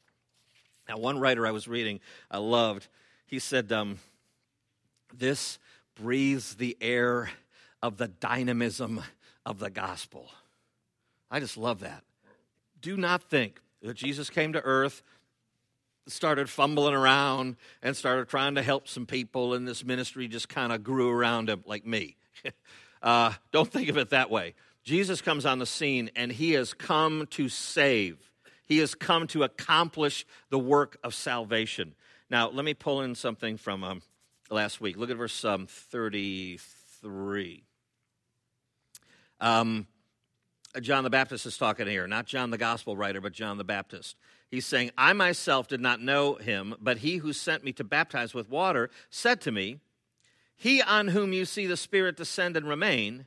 Now, 0.89 0.97
one 0.97 1.19
writer 1.19 1.45
I 1.45 1.51
was 1.51 1.67
reading, 1.67 1.99
I 2.31 2.39
loved, 2.39 2.87
he 3.27 3.37
said, 3.37 3.71
um, 3.71 3.99
This 5.13 5.59
breathes 5.93 6.55
the 6.55 6.75
air 6.81 7.29
of 7.83 7.97
the 7.97 8.07
dynamism 8.07 9.03
of 9.47 9.57
the 9.59 9.69
gospel. 9.69 10.29
I 11.31 11.39
just 11.39 11.55
love 11.55 11.79
that. 11.79 12.03
Do 12.81 12.97
not 12.97 13.23
think 13.23 13.61
that 13.81 13.95
Jesus 13.95 14.29
came 14.29 14.51
to 14.53 14.61
earth, 14.61 15.01
started 16.05 16.49
fumbling 16.49 16.93
around, 16.93 17.55
and 17.81 17.95
started 17.95 18.27
trying 18.27 18.55
to 18.55 18.61
help 18.61 18.89
some 18.89 19.05
people, 19.05 19.53
and 19.53 19.65
this 19.65 19.85
ministry 19.85 20.27
just 20.27 20.49
kind 20.49 20.73
of 20.73 20.83
grew 20.83 21.09
around 21.09 21.49
him 21.49 21.63
like 21.65 21.85
me. 21.85 22.17
uh, 23.01 23.31
don't 23.53 23.71
think 23.71 23.87
of 23.87 23.97
it 23.97 24.09
that 24.09 24.29
way. 24.29 24.53
Jesus 24.83 25.21
comes 25.21 25.45
on 25.45 25.59
the 25.59 25.65
scene, 25.65 26.11
and 26.13 26.29
he 26.29 26.51
has 26.51 26.73
come 26.73 27.25
to 27.31 27.47
save. 27.47 28.17
He 28.65 28.79
has 28.79 28.95
come 28.95 29.27
to 29.27 29.43
accomplish 29.43 30.25
the 30.49 30.59
work 30.59 30.97
of 31.05 31.15
salvation. 31.15 31.95
Now, 32.29 32.49
let 32.49 32.65
me 32.65 32.73
pull 32.73 33.01
in 33.01 33.15
something 33.15 33.55
from 33.55 33.85
um, 33.85 34.01
last 34.49 34.81
week. 34.81 34.97
Look 34.97 35.09
at 35.09 35.15
verse 35.15 35.45
um, 35.45 35.67
33. 35.67 37.63
Um, 39.39 39.87
John 40.81 41.03
the 41.03 41.09
Baptist 41.09 41.45
is 41.45 41.57
talking 41.57 41.87
here, 41.87 42.07
not 42.07 42.25
John 42.25 42.51
the 42.51 42.57
gospel 42.57 42.95
writer, 42.95 43.21
but 43.21 43.33
John 43.33 43.57
the 43.57 43.63
Baptist. 43.63 44.15
He's 44.49 44.65
saying, 44.65 44.91
I 44.97 45.13
myself 45.13 45.67
did 45.67 45.81
not 45.81 46.01
know 46.01 46.35
him, 46.35 46.75
but 46.79 46.99
he 46.99 47.17
who 47.17 47.33
sent 47.33 47.63
me 47.63 47.71
to 47.73 47.83
baptize 47.83 48.33
with 48.33 48.49
water 48.49 48.89
said 49.09 49.41
to 49.41 49.51
me, 49.51 49.79
He 50.55 50.81
on 50.81 51.09
whom 51.09 51.33
you 51.33 51.45
see 51.45 51.65
the 51.65 51.77
Spirit 51.77 52.15
descend 52.15 52.55
and 52.55 52.67
remain, 52.67 53.25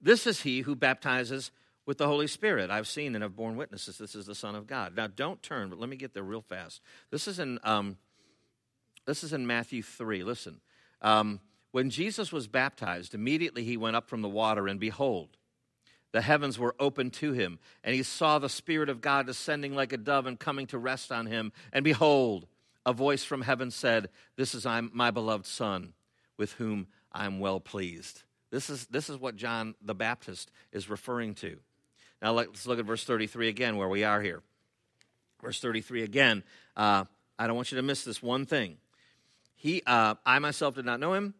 this 0.00 0.26
is 0.26 0.42
he 0.42 0.60
who 0.60 0.74
baptizes 0.74 1.50
with 1.84 1.98
the 1.98 2.06
Holy 2.06 2.26
Spirit. 2.26 2.70
I've 2.70 2.86
seen 2.86 3.14
and 3.14 3.22
have 3.22 3.34
borne 3.34 3.56
witnesses. 3.56 3.98
This 3.98 4.14
is 4.14 4.26
the 4.26 4.34
Son 4.34 4.54
of 4.54 4.66
God. 4.66 4.94
Now, 4.96 5.06
don't 5.06 5.42
turn, 5.42 5.70
but 5.70 5.80
let 5.80 5.88
me 5.88 5.96
get 5.96 6.14
there 6.14 6.22
real 6.22 6.42
fast. 6.42 6.80
This 7.10 7.26
is 7.26 7.38
in, 7.38 7.58
um, 7.64 7.96
this 9.06 9.24
is 9.24 9.32
in 9.32 9.46
Matthew 9.46 9.82
3. 9.82 10.22
Listen. 10.22 10.60
Um, 11.02 11.40
when 11.70 11.90
Jesus 11.90 12.32
was 12.32 12.46
baptized, 12.46 13.14
immediately 13.14 13.64
he 13.64 13.76
went 13.76 13.96
up 13.96 14.08
from 14.08 14.22
the 14.22 14.28
water, 14.28 14.66
and 14.66 14.80
behold, 14.80 15.36
the 16.12 16.22
heavens 16.22 16.58
were 16.58 16.74
opened 16.78 17.12
to 17.14 17.32
him, 17.32 17.58
and 17.84 17.94
he 17.94 18.02
saw 18.02 18.38
the 18.38 18.48
Spirit 18.48 18.88
of 18.88 19.00
God 19.00 19.26
descending 19.26 19.74
like 19.74 19.92
a 19.92 19.98
dove 19.98 20.26
and 20.26 20.38
coming 20.38 20.66
to 20.68 20.78
rest 20.78 21.12
on 21.12 21.26
him. 21.26 21.52
And 21.72 21.84
behold, 21.84 22.46
a 22.86 22.92
voice 22.94 23.24
from 23.24 23.42
heaven 23.42 23.70
said, 23.70 24.08
This 24.36 24.54
is 24.54 24.64
my 24.64 25.10
beloved 25.10 25.44
Son, 25.44 25.92
with 26.38 26.52
whom 26.52 26.86
I 27.12 27.26
am 27.26 27.40
well 27.40 27.60
pleased. 27.60 28.22
This 28.50 28.70
is, 28.70 28.86
this 28.86 29.10
is 29.10 29.18
what 29.18 29.36
John 29.36 29.74
the 29.82 29.94
Baptist 29.94 30.50
is 30.72 30.88
referring 30.88 31.34
to. 31.36 31.58
Now 32.22 32.32
let's 32.32 32.66
look 32.66 32.78
at 32.78 32.86
verse 32.86 33.04
33 33.04 33.48
again, 33.48 33.76
where 33.76 33.88
we 33.88 34.04
are 34.04 34.22
here. 34.22 34.42
Verse 35.42 35.60
33 35.60 36.02
again. 36.02 36.42
Uh, 36.76 37.04
I 37.38 37.46
don't 37.46 37.56
want 37.56 37.70
you 37.70 37.76
to 37.76 37.82
miss 37.82 38.04
this 38.04 38.22
one 38.22 38.46
thing. 38.46 38.78
He, 39.54 39.82
uh, 39.86 40.14
I 40.24 40.38
myself 40.38 40.74
did 40.74 40.84
not 40.84 41.00
know 41.00 41.12
him, 41.12 41.34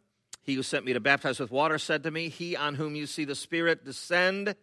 he 0.49 0.55
who 0.55 0.63
sent 0.63 0.87
me 0.87 0.95
to 0.95 1.01
baptize 1.01 1.39
with 1.39 1.51
water 1.51 1.77
said 1.77 2.03
to 2.05 2.11
me, 2.11 2.31
He 2.31 2.57
on 2.57 2.75
whom 2.75 2.97
you 2.97 3.07
see 3.07 3.27
the 3.27 3.35
Spirit 3.35 3.85
descend 3.85 4.57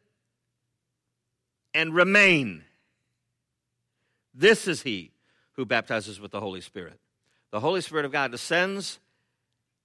and 1.76 1.94
remain. 1.94 2.64
This 4.34 4.68
is 4.68 4.82
he 4.82 5.12
who 5.54 5.64
baptizes 5.64 6.20
with 6.20 6.32
the 6.32 6.40
Holy 6.40 6.60
Spirit. 6.60 7.00
The 7.52 7.60
Holy 7.60 7.82
Spirit 7.82 8.04
of 8.04 8.12
God 8.12 8.32
descends 8.32 8.98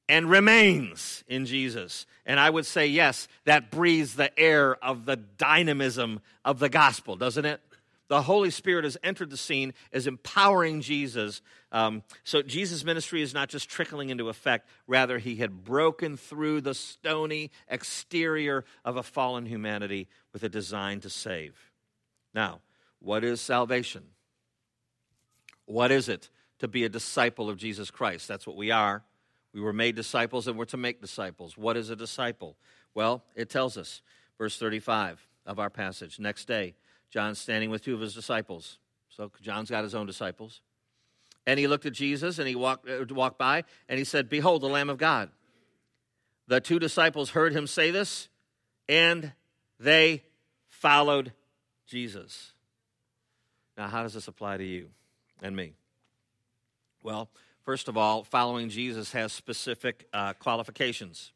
and 0.08 0.30
remains 0.30 1.22
in 1.28 1.44
Jesus. 1.44 2.06
And 2.24 2.40
I 2.40 2.48
would 2.48 2.64
say, 2.64 2.86
yes, 2.86 3.28
that 3.44 3.70
breathes 3.70 4.14
the 4.14 4.36
air 4.40 4.82
of 4.82 5.04
the 5.04 5.16
dynamism 5.16 6.20
of 6.46 6.60
the 6.60 6.70
gospel, 6.70 7.14
doesn't 7.14 7.44
it? 7.44 7.60
The 8.10 8.22
Holy 8.22 8.50
Spirit 8.50 8.82
has 8.82 8.98
entered 9.04 9.30
the 9.30 9.36
scene, 9.36 9.72
is 9.92 10.08
empowering 10.08 10.80
Jesus. 10.80 11.42
Um, 11.70 12.02
so 12.24 12.42
Jesus' 12.42 12.84
ministry 12.84 13.22
is 13.22 13.32
not 13.32 13.48
just 13.48 13.70
trickling 13.70 14.10
into 14.10 14.28
effect, 14.28 14.68
rather, 14.88 15.18
he 15.18 15.36
had 15.36 15.62
broken 15.62 16.16
through 16.16 16.62
the 16.62 16.74
stony 16.74 17.52
exterior 17.68 18.64
of 18.84 18.96
a 18.96 19.04
fallen 19.04 19.46
humanity 19.46 20.08
with 20.32 20.42
a 20.42 20.48
design 20.48 20.98
to 21.02 21.08
save. 21.08 21.70
Now, 22.34 22.62
what 22.98 23.22
is 23.22 23.40
salvation? 23.40 24.02
What 25.66 25.92
is 25.92 26.08
it 26.08 26.30
to 26.58 26.66
be 26.66 26.82
a 26.82 26.88
disciple 26.88 27.48
of 27.48 27.58
Jesus 27.58 27.92
Christ? 27.92 28.26
That's 28.26 28.44
what 28.44 28.56
we 28.56 28.72
are. 28.72 29.04
We 29.54 29.60
were 29.60 29.72
made 29.72 29.94
disciples 29.94 30.48
and 30.48 30.58
we're 30.58 30.64
to 30.64 30.76
make 30.76 31.00
disciples. 31.00 31.56
What 31.56 31.76
is 31.76 31.90
a 31.90 31.96
disciple? 31.96 32.56
Well, 32.92 33.22
it 33.36 33.50
tells 33.50 33.78
us, 33.78 34.02
verse 34.36 34.58
35 34.58 35.28
of 35.46 35.60
our 35.60 35.70
passage. 35.70 36.18
Next 36.18 36.48
day, 36.48 36.74
John's 37.10 37.38
standing 37.38 37.70
with 37.70 37.82
two 37.82 37.94
of 37.94 38.00
his 38.00 38.14
disciples. 38.14 38.78
So 39.08 39.30
John's 39.42 39.70
got 39.70 39.84
his 39.84 39.94
own 39.94 40.06
disciples. 40.06 40.60
And 41.46 41.58
he 41.58 41.66
looked 41.66 41.86
at 41.86 41.92
Jesus 41.92 42.38
and 42.38 42.46
he 42.46 42.54
walked, 42.54 42.88
uh, 42.88 43.04
walked 43.10 43.38
by 43.38 43.64
and 43.88 43.98
he 43.98 44.04
said, 44.04 44.28
Behold, 44.28 44.62
the 44.62 44.68
Lamb 44.68 44.90
of 44.90 44.98
God. 44.98 45.30
The 46.46 46.60
two 46.60 46.78
disciples 46.78 47.30
heard 47.30 47.52
him 47.52 47.66
say 47.66 47.90
this 47.90 48.28
and 48.88 49.32
they 49.78 50.22
followed 50.68 51.32
Jesus. 51.86 52.52
Now, 53.76 53.88
how 53.88 54.02
does 54.02 54.14
this 54.14 54.28
apply 54.28 54.58
to 54.58 54.64
you 54.64 54.88
and 55.42 55.56
me? 55.56 55.74
Well, 57.02 57.30
first 57.64 57.88
of 57.88 57.96
all, 57.96 58.24
following 58.24 58.68
Jesus 58.68 59.12
has 59.12 59.32
specific 59.32 60.06
uh, 60.12 60.34
qualifications. 60.34 61.32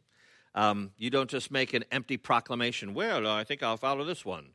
Um, 0.55 0.93
you 0.99 1.11
don't 1.11 1.31
just 1.31 1.51
make 1.51 1.75
an 1.75 1.85
empty 1.91 2.17
proclamation, 2.17 2.95
well, 2.95 3.27
I 3.27 3.45
think 3.45 3.63
I'll 3.63 3.77
follow 3.77 4.05
this 4.05 4.25
one. 4.25 4.51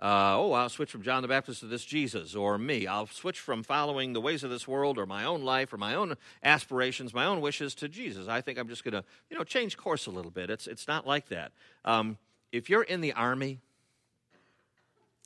Uh, 0.00 0.34
oh, 0.36 0.52
I'll 0.52 0.68
switch 0.68 0.90
from 0.90 1.02
John 1.02 1.22
the 1.22 1.28
Baptist 1.28 1.60
to 1.60 1.66
this 1.66 1.84
Jesus, 1.84 2.34
or 2.34 2.58
me. 2.58 2.86
I'll 2.86 3.06
switch 3.06 3.38
from 3.38 3.62
following 3.62 4.12
the 4.12 4.20
ways 4.20 4.42
of 4.42 4.50
this 4.50 4.66
world 4.66 4.98
or 4.98 5.06
my 5.06 5.24
own 5.24 5.44
life 5.44 5.72
or 5.72 5.76
my 5.76 5.94
own 5.94 6.16
aspirations, 6.42 7.14
my 7.14 7.24
own 7.24 7.40
wishes 7.40 7.74
to 7.76 7.88
Jesus. 7.88 8.26
I 8.26 8.40
think 8.40 8.58
I'm 8.58 8.68
just 8.68 8.84
going 8.84 8.92
to, 8.92 9.04
you 9.30 9.38
know, 9.38 9.44
change 9.44 9.76
course 9.76 10.06
a 10.06 10.10
little 10.10 10.32
bit. 10.32 10.50
It's, 10.50 10.66
it's 10.66 10.88
not 10.88 11.06
like 11.06 11.28
that. 11.28 11.52
Um, 11.84 12.18
if 12.50 12.68
you're 12.68 12.82
in 12.82 13.00
the 13.00 13.12
army 13.12 13.60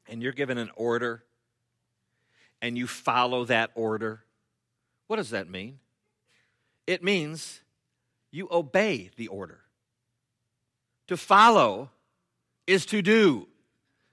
and 0.07 0.23
you're 0.23 0.33
given 0.33 0.59
an 0.59 0.71
order 0.77 1.25
and 2.61 2.77
you 2.77 2.87
follow 2.87 3.47
that 3.47 3.71
order, 3.75 4.23
what 5.07 5.17
does 5.17 5.31
that 5.31 5.49
mean? 5.49 5.79
It 6.87 7.03
means 7.03 7.61
you 8.31 8.49
obey 8.51 9.11
the 9.17 9.29
order. 9.29 9.61
To 11.09 11.17
follow 11.17 11.91
is 12.67 12.85
to 12.87 13.01
do. 13.01 13.49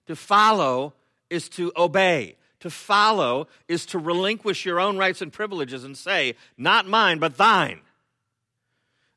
To 0.08 0.16
follow 0.16 0.94
is 1.30 1.50
to 1.50 1.72
obey. 1.76 2.36
To 2.62 2.70
follow 2.70 3.48
is 3.68 3.86
to 3.88 4.00
relinquish 4.00 4.66
your 4.66 4.80
own 4.80 4.98
rights 4.98 5.22
and 5.22 5.32
privileges 5.32 5.84
and 5.84 5.98
say, 5.98 6.36
Not 6.58 6.88
mine, 6.88 7.20
but 7.20 7.38
thine. 7.38 7.82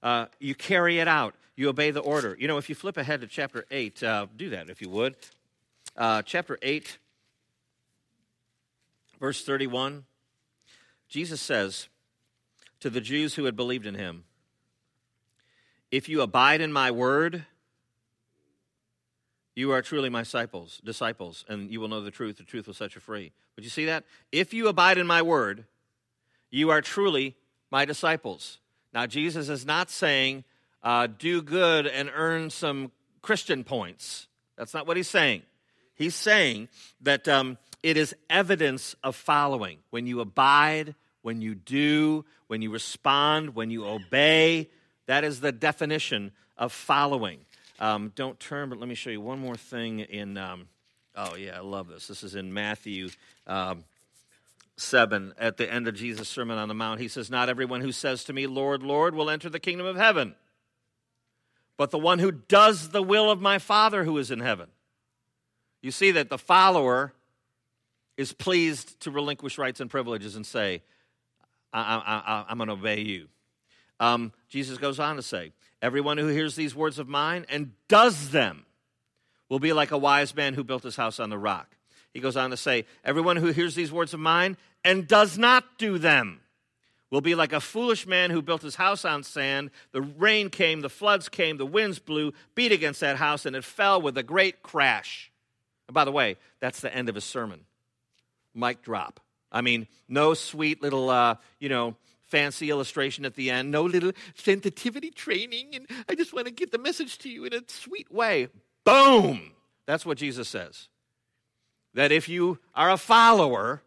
Uh, 0.02 0.26
you 0.38 0.54
carry 0.54 0.99
it 0.99 1.09
out. 1.09 1.35
You 1.57 1.68
obey 1.68 1.90
the 1.90 2.00
order. 2.00 2.37
You 2.38 2.47
know, 2.47 2.59
if 2.59 2.68
you 2.68 2.75
flip 2.75 2.97
ahead 2.97 3.21
to 3.23 3.26
chapter 3.26 3.64
8, 3.71 4.02
uh, 4.02 4.26
do 4.37 4.50
that 4.50 4.71
if 4.71 4.80
you 4.80 4.88
would. 4.90 5.16
Uh, 5.97 6.23
chapter 6.23 6.59
8, 6.62 6.99
verse 9.18 9.45
31, 9.45 10.04
Jesus 11.09 11.40
says 11.40 11.88
to 12.80 12.90
the 12.90 13.00
Jews 13.00 13.35
who 13.35 13.45
had 13.45 13.57
believed 13.57 13.87
in 13.87 13.95
him, 13.95 14.25
If 15.90 16.09
you 16.09 16.23
abide 16.23 16.61
in 16.61 16.73
my 16.73 16.90
word, 16.92 17.45
you 19.59 19.73
are 19.73 19.83
truly 19.83 20.09
my 20.09 20.23
disciples, 20.23 20.81
disciples, 20.85 21.45
and 21.49 21.69
you 21.69 21.81
will 21.81 21.88
know 21.88 22.00
the 22.00 22.12
truth. 22.12 22.37
The 22.37 22.45
truth 22.45 22.69
will 22.69 22.75
set 22.75 22.95
you 22.95 23.00
free. 23.00 23.33
But 23.57 23.65
you 23.65 23.71
see 23.71 23.87
that? 23.87 24.05
If 24.31 24.55
you 24.55 24.69
abide 24.69 24.99
in 24.99 25.07
my 25.09 25.21
word, 25.21 25.65
you 26.49 26.71
are 26.71 26.81
truly 26.81 27.35
my 27.69 27.85
disciples. 27.85 28.59
Now, 28.95 29.07
Jesus 29.07 29.49
is 29.49 29.67
not 29.67 29.91
saying, 29.91 30.45
uh, 30.85 31.09
do 31.09 31.43
good 31.43 31.88
and 31.88 32.09
earn 32.15 32.50
some 32.50 32.93
Christian 33.21 33.65
points. 33.65 34.29
That's 34.57 34.75
not 34.75 34.87
what 34.87 34.97
he's 34.97 35.09
saying. 35.11 35.43
He's 35.97 36.15
saying 36.15 36.69
that 37.00 37.27
um, 37.27 37.59
it 37.83 37.97
is 37.97 38.15
evidence 38.31 38.95
of 39.03 39.17
following. 39.17 39.79
When 39.91 40.07
you 40.07 40.21
abide, 40.21 40.95
when 41.23 41.43
you 41.43 41.57
do, 41.57 42.25
when 42.47 42.62
you 42.62 42.71
respond, 42.71 43.57
when 43.57 43.71
you 43.71 43.85
obey, 43.87 44.71
that 45.07 45.25
is 45.25 45.41
the 45.41 45.50
definition 45.50 46.31
of 46.57 46.73
following. 46.73 47.41
Um, 47.78 48.12
don't 48.16 48.38
turn, 48.40 48.68
but 48.68 48.78
let 48.78 48.88
me 48.88 48.94
show 48.94 49.11
you 49.11 49.20
one 49.20 49.38
more 49.38 49.56
thing 49.56 50.00
in. 50.00 50.37
Um, 50.37 50.68
oh, 51.14 51.37
yeah, 51.37 51.56
I 51.56 51.61
love 51.61 51.88
this. 51.88 52.08
This 52.08 52.23
is 52.23 52.35
in 52.35 52.52
Matthew 52.52 53.11
um, 53.47 53.85
7 54.76 55.35
at 55.38 55.56
the 55.56 55.73
end 55.73 55.88
of 55.88 55.94
Jesus' 55.94 56.28
Sermon 56.28 56.58
on 56.58 56.68
the 56.68 56.75
Mount. 56.75 57.00
He 57.00 57.08
says, 57.08 57.30
Not 57.30 57.49
everyone 57.49 57.80
who 57.80 57.92
says 57.92 58.25
to 58.25 58.32
me, 58.32 58.47
Lord, 58.47 58.82
Lord, 58.82 59.14
will 59.14 59.30
enter 59.30 59.49
the 59.49 59.61
kingdom 59.61 59.87
of 59.87 59.97
heaven, 59.97 60.35
but 61.76 61.90
the 61.90 61.99
one 61.99 62.18
who 62.18 62.32
does 62.32 62.90
the 62.90 63.02
will 63.02 63.30
of 63.30 63.40
my 63.40 63.58
Father 63.58 64.04
who 64.04 64.18
is 64.18 64.30
in 64.30 64.40
heaven. 64.40 64.68
You 65.80 65.90
see 65.90 66.11
that 66.12 66.28
the 66.28 66.38
follower 66.38 67.12
is 68.16 68.32
pleased 68.32 68.99
to 69.00 69.12
relinquish 69.12 69.58
rights 69.58 69.80
and 69.80 69.88
privileges 69.88 70.35
and 70.35 70.44
say, 70.44 70.82
I, 71.73 72.47
am 72.49 72.58
going 72.58 72.68
to 72.68 72.73
obey 72.75 73.00
you. 73.00 73.28
Um, 74.00 74.32
Jesus 74.49 74.78
goes 74.78 74.99
on 74.99 75.16
to 75.16 75.23
say, 75.23 75.52
Everyone 75.80 76.18
who 76.18 76.26
hears 76.28 76.56
these 76.56 76.75
words 76.75 76.99
of 76.99 77.08
mine 77.08 77.47
and 77.49 77.73
does 77.88 78.30
them 78.30 78.64
will 79.49 79.61
be 79.61 79.73
like 79.73 79.90
a 79.90 79.99
wise 79.99 80.35
man 80.35 80.54
who 80.54 80.64
built 80.64 80.82
his 80.82 80.97
house 80.97 81.20
on 81.20 81.30
the 81.30 81.38
rock. 81.38 81.76
He 82.12 82.20
goes 82.20 82.37
on 82.37 82.50
to 82.50 82.56
say, 82.56 82.85
Everyone 83.04 83.37
who 83.37 83.49
hears 83.49 83.75
these 83.75 83.92
words 83.92 84.14
of 84.14 84.20
mine 84.20 84.56
and 84.85 85.06
does 85.06 85.38
not 85.38 85.78
do 85.78 85.99
them 85.99 86.40
will 87.11 87.20
be 87.20 87.35
like 87.35 87.52
a 87.52 87.61
foolish 87.61 88.06
man 88.06 88.30
who 88.30 88.42
built 88.42 88.62
his 88.62 88.75
house 88.75 89.04
on 89.04 89.23
sand. 89.23 89.70
The 89.92 90.02
rain 90.02 90.50
came, 90.50 90.80
the 90.80 90.90
floods 90.90 91.28
came, 91.28 91.56
the 91.56 91.66
winds 91.66 91.99
blew, 91.99 92.32
beat 92.54 92.73
against 92.73 93.00
that 93.00 93.16
house, 93.16 93.47
and 93.47 93.56
it 93.56 93.64
fell 93.64 94.02
with 94.02 94.18
a 94.18 94.23
great 94.23 94.62
crash. 94.62 95.30
And 95.87 95.94
by 95.94 96.04
the 96.04 96.12
way, 96.12 96.37
that's 96.61 96.80
the 96.80 96.94
end 96.94 97.08
of 97.08 97.14
his 97.14 97.25
sermon. 97.25 97.61
Mic 98.54 98.82
drop. 98.82 99.20
I 99.50 99.62
mean, 99.62 99.87
no 100.08 100.35
sweet 100.35 100.82
little, 100.82 101.08
uh, 101.08 101.37
you 101.58 101.70
know, 101.70 101.97
fancy 102.28 102.70
illustration 102.70 103.25
at 103.25 103.35
the 103.35 103.50
end, 103.50 103.70
no 103.70 103.82
little 103.82 104.12
sensitivity 104.35 105.11
training, 105.11 105.75
and 105.75 105.87
I 106.08 106.14
just 106.14 106.32
want 106.32 106.47
to 106.47 106.52
get 106.52 106.70
the 106.70 106.78
message 106.78 107.18
to 107.18 107.28
you 107.28 107.44
in 107.44 107.54
a 107.54 107.61
sweet 107.66 108.12
way. 108.12 108.49
Boom! 108.85 109.52
That's 109.87 110.06
what 110.06 110.18
Jesus 110.18 110.49
says. 110.49 110.88
That 111.94 112.12
if 112.12 112.28
you 112.28 112.58
are 112.75 112.90
a 112.90 112.97
follower, 112.97 113.82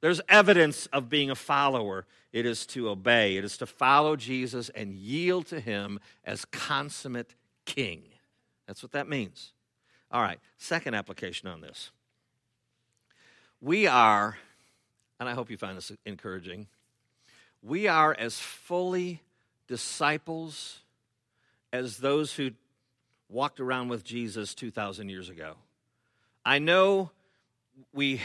there's 0.00 0.20
evidence 0.28 0.86
of 0.86 1.08
being 1.08 1.30
a 1.30 1.34
follower. 1.34 2.06
It 2.32 2.46
is 2.46 2.64
to 2.66 2.88
obey, 2.88 3.36
it 3.36 3.44
is 3.44 3.58
to 3.58 3.66
follow 3.66 4.16
Jesus 4.16 4.70
and 4.70 4.94
yield 4.94 5.46
to 5.48 5.60
him 5.60 5.98
as 6.24 6.44
consummate 6.44 7.34
king. 7.66 8.02
That's 8.66 8.82
what 8.82 8.92
that 8.92 9.08
means. 9.08 9.52
All 10.10 10.22
right, 10.22 10.38
second 10.56 10.94
application 10.94 11.48
on 11.48 11.60
this. 11.60 11.90
We 13.60 13.86
are, 13.86 14.38
and 15.20 15.28
I 15.28 15.34
hope 15.34 15.50
you 15.50 15.56
find 15.56 15.76
this 15.76 15.92
encouraging 16.04 16.66
we 17.62 17.86
are 17.86 18.14
as 18.18 18.38
fully 18.38 19.22
disciples 19.68 20.80
as 21.72 21.98
those 21.98 22.34
who 22.34 22.50
walked 23.28 23.60
around 23.60 23.88
with 23.88 24.04
Jesus 24.04 24.54
2,000 24.54 25.08
years 25.08 25.28
ago. 25.28 25.54
I 26.44 26.58
know 26.58 27.10
we, 27.94 28.20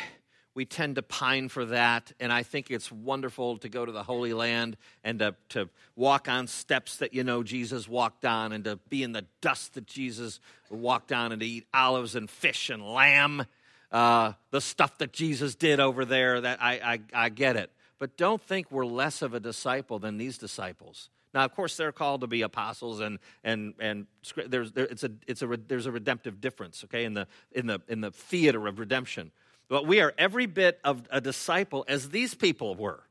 we 0.56 0.66
tend 0.66 0.96
to 0.96 1.04
pine 1.04 1.50
for 1.50 1.66
that, 1.66 2.12
and 2.20 2.34
I 2.34 2.44
think 2.44 2.72
it's 2.72 2.92
wonderful 2.92 3.58
to 3.60 3.70
go 3.70 3.86
to 3.86 3.92
the 3.92 4.04
Holy 4.04 4.34
Land 4.34 4.76
and 5.04 5.20
to, 5.20 5.36
to 5.50 5.70
walk 5.96 6.28
on 6.28 6.48
steps 6.48 6.98
that 6.98 7.14
you 7.14 7.24
know 7.24 7.44
Jesus 7.44 7.88
walked 7.88 8.26
on, 8.26 8.52
and 8.52 8.64
to 8.64 8.78
be 8.90 9.04
in 9.04 9.12
the 9.12 9.26
dust 9.40 9.76
that 9.76 9.86
Jesus 9.86 10.40
walked 10.70 11.12
on, 11.12 11.32
and 11.32 11.42
to 11.42 11.48
eat 11.48 11.68
olives 11.74 12.16
and 12.16 12.30
fish 12.30 12.70
and 12.70 12.84
lamb. 12.84 13.46
Uh, 13.92 14.34
the 14.52 14.60
stuff 14.60 14.98
that 14.98 15.14
Jesus 15.14 15.56
did 15.56 15.80
over 15.80 16.04
there, 16.04 16.42
that 16.42 16.62
I, 16.62 16.74
I, 17.14 17.26
I 17.26 17.30
get 17.30 17.56
it 17.56 17.72
but 18.00 18.18
don't 18.18 18.42
think 18.42 18.72
we're 18.72 18.86
less 18.86 19.22
of 19.22 19.34
a 19.34 19.40
disciple 19.40 20.00
than 20.00 20.18
these 20.18 20.38
disciples. 20.38 21.10
Now, 21.34 21.46
of 21.46 21.54
course, 21.54 21.78
they're 21.78 21.92
called 21.92 22.22
to 22.22 22.28
be 22.28 22.42
apostles, 22.42 23.00
and 23.00 23.20
and 23.44 23.74
and 23.80 24.08
there's 24.48 24.72
there, 24.72 24.86
it's 24.86 25.04
a 25.04 25.12
it's 25.28 25.42
a 25.42 25.48
there's 25.68 25.86
a 25.86 25.92
redemptive 25.92 26.42
difference, 26.42 26.84
okay, 26.86 27.04
in 27.04 27.14
the 27.14 27.28
in 27.52 27.68
the 27.68 27.82
in 27.88 28.02
the 28.02 28.12
theater 28.12 28.68
of 28.68 28.80
redemption. 28.80 29.32
But 29.70 29.86
we 29.86 30.00
are 30.00 30.14
every 30.18 30.46
bit 30.46 30.80
of 30.84 31.08
a 31.12 31.20
disciple 31.20 31.86
as 31.88 32.10
these 32.10 32.34
people 32.34 32.76
were. 32.76 33.04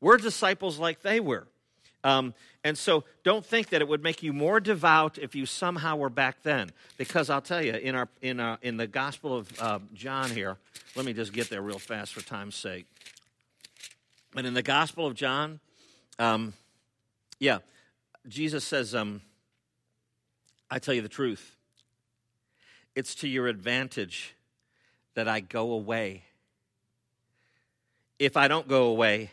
We're 0.00 0.16
disciples 0.16 0.78
like 0.78 1.02
they 1.02 1.20
were. 1.20 1.46
Um, 2.02 2.34
and 2.64 2.76
so 2.76 3.04
don't 3.24 3.44
think 3.44 3.68
that 3.70 3.80
it 3.80 3.88
would 3.88 4.02
make 4.02 4.22
you 4.22 4.32
more 4.32 4.60
devout 4.60 5.18
if 5.18 5.34
you 5.34 5.46
somehow 5.46 5.96
were 5.96 6.10
back 6.10 6.42
then. 6.42 6.70
Because 6.96 7.30
I'll 7.30 7.42
tell 7.42 7.64
you, 7.64 7.74
in, 7.74 7.94
our, 7.94 8.08
in, 8.22 8.40
our, 8.40 8.58
in 8.62 8.76
the 8.76 8.86
Gospel 8.86 9.36
of 9.36 9.60
uh, 9.60 9.78
John 9.92 10.30
here, 10.30 10.56
let 10.96 11.04
me 11.04 11.12
just 11.12 11.32
get 11.32 11.50
there 11.50 11.62
real 11.62 11.78
fast 11.78 12.14
for 12.14 12.22
time's 12.22 12.56
sake. 12.56 12.86
But 14.32 14.46
in 14.46 14.54
the 14.54 14.62
Gospel 14.62 15.06
of 15.06 15.14
John, 15.14 15.60
um, 16.18 16.54
yeah, 17.38 17.58
Jesus 18.28 18.64
says, 18.64 18.94
um, 18.94 19.22
I 20.70 20.78
tell 20.78 20.94
you 20.94 21.02
the 21.02 21.08
truth. 21.08 21.56
It's 22.94 23.14
to 23.16 23.28
your 23.28 23.48
advantage 23.48 24.34
that 25.14 25.26
I 25.26 25.40
go 25.40 25.72
away. 25.72 26.24
If 28.18 28.36
I 28.36 28.48
don't 28.48 28.68
go 28.68 28.84
away, 28.84 29.30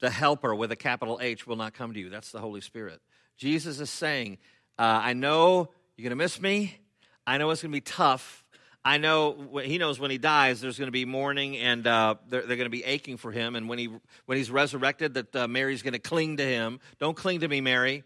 the 0.00 0.10
helper 0.10 0.54
with 0.54 0.72
a 0.72 0.76
capital 0.76 1.18
H 1.22 1.46
will 1.46 1.56
not 1.56 1.74
come 1.74 1.94
to 1.94 2.00
you. 2.00 2.10
That's 2.10 2.32
the 2.32 2.40
Holy 2.40 2.60
Spirit. 2.60 3.00
Jesus 3.36 3.80
is 3.80 3.90
saying, 3.90 4.38
uh, 4.78 5.00
I 5.02 5.12
know 5.12 5.70
you're 5.96 6.04
going 6.04 6.10
to 6.10 6.16
miss 6.16 6.40
me. 6.40 6.78
I 7.26 7.38
know 7.38 7.50
it's 7.50 7.62
going 7.62 7.72
to 7.72 7.76
be 7.76 7.80
tough. 7.80 8.44
I 8.84 8.98
know 8.98 9.60
he 9.62 9.78
knows 9.78 9.98
when 9.98 10.10
he 10.10 10.18
dies, 10.18 10.60
there's 10.60 10.78
going 10.78 10.88
to 10.88 10.92
be 10.92 11.04
mourning 11.04 11.56
and 11.56 11.86
uh, 11.86 12.14
they're, 12.28 12.42
they're, 12.42 12.56
going 12.56 12.66
to 12.66 12.70
be 12.70 12.84
aching 12.84 13.16
for 13.16 13.30
him. 13.30 13.56
And 13.56 13.68
when, 13.68 13.78
he, 13.78 13.88
when 14.26 14.38
he's 14.38 14.50
resurrected, 14.50 15.14
that 15.14 15.36
uh, 15.36 15.48
Mary's 15.48 15.82
going 15.82 15.92
to 15.92 15.98
cling 15.98 16.38
to 16.38 16.44
him. 16.44 16.80
Don't 16.98 17.16
cling 17.16 17.40
to 17.40 17.48
me, 17.48 17.60
Mary, 17.60 18.04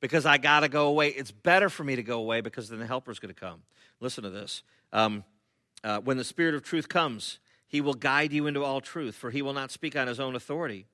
because 0.00 0.26
I 0.26 0.38
got 0.38 0.60
to 0.60 0.68
go 0.68 0.88
away. 0.88 1.08
It's 1.08 1.30
better 1.30 1.70
for 1.70 1.84
me 1.84 1.96
to 1.96 2.02
go 2.02 2.18
away 2.18 2.40
because 2.40 2.68
then 2.68 2.78
the 2.78 2.86
helper's 2.86 3.18
going 3.18 3.32
to 3.32 3.40
come. 3.40 3.62
Listen 4.00 4.24
to 4.24 4.30
this. 4.30 4.62
Um, 4.92 5.24
uh, 5.84 6.00
when 6.00 6.16
the 6.16 6.24
Spirit 6.24 6.54
of 6.54 6.62
truth 6.62 6.88
comes, 6.88 7.38
he 7.68 7.80
will 7.80 7.94
guide 7.94 8.32
you 8.32 8.46
into 8.46 8.64
all 8.64 8.80
truth, 8.80 9.14
for 9.14 9.30
he 9.30 9.42
will 9.42 9.52
not 9.52 9.70
speak 9.70 9.96
on 9.96 10.08
his 10.08 10.18
own 10.18 10.34
authority. 10.34 10.86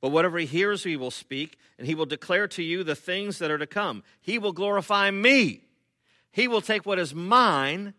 But 0.00 0.10
whatever 0.10 0.38
he 0.38 0.46
hears, 0.46 0.84
he 0.84 0.96
will 0.96 1.10
speak, 1.10 1.58
and 1.78 1.86
he 1.86 1.94
will 1.94 2.06
declare 2.06 2.46
to 2.48 2.62
you 2.62 2.84
the 2.84 2.94
things 2.94 3.38
that 3.38 3.50
are 3.50 3.58
to 3.58 3.66
come. 3.66 4.04
He 4.20 4.38
will 4.38 4.52
glorify 4.52 5.10
me. 5.10 5.64
He 6.30 6.46
will 6.46 6.60
take 6.60 6.86
what 6.86 6.98
is 6.98 7.14
mine 7.14 7.94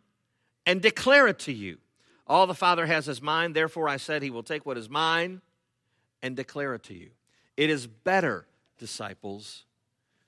and 0.69 0.83
declare 0.83 1.27
it 1.27 1.39
to 1.39 1.51
you. 1.51 1.79
All 2.27 2.45
the 2.45 2.53
Father 2.53 2.85
has 2.85 3.07
is 3.07 3.23
mine, 3.23 3.53
therefore 3.53 3.89
I 3.89 3.97
said 3.97 4.21
he 4.21 4.29
will 4.29 4.43
take 4.43 4.67
what 4.67 4.77
is 4.77 4.87
mine 4.87 5.41
and 6.21 6.35
declare 6.35 6.75
it 6.75 6.83
to 6.83 6.93
you. 6.93 7.09
It 7.57 7.71
is 7.71 7.87
better, 7.87 8.45
disciples, 8.77 9.65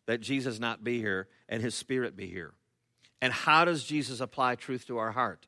that 0.08 0.20
Jesus 0.20 0.60
not 0.60 0.84
be 0.84 0.98
here 0.98 1.28
and 1.48 1.62
his 1.62 1.76
Spirit 1.76 2.16
be 2.18 2.26
here. 2.26 2.54
And 3.22 3.32
how 3.32 3.66
does 3.66 3.84
Jesus 3.84 4.20
apply 4.20 4.56
truth 4.56 4.88
to 4.88 4.98
our 4.98 5.12
heart? 5.12 5.46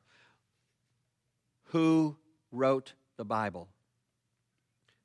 Who 1.70 2.16
wrote 2.52 2.92
the 3.16 3.24
Bible? 3.24 3.66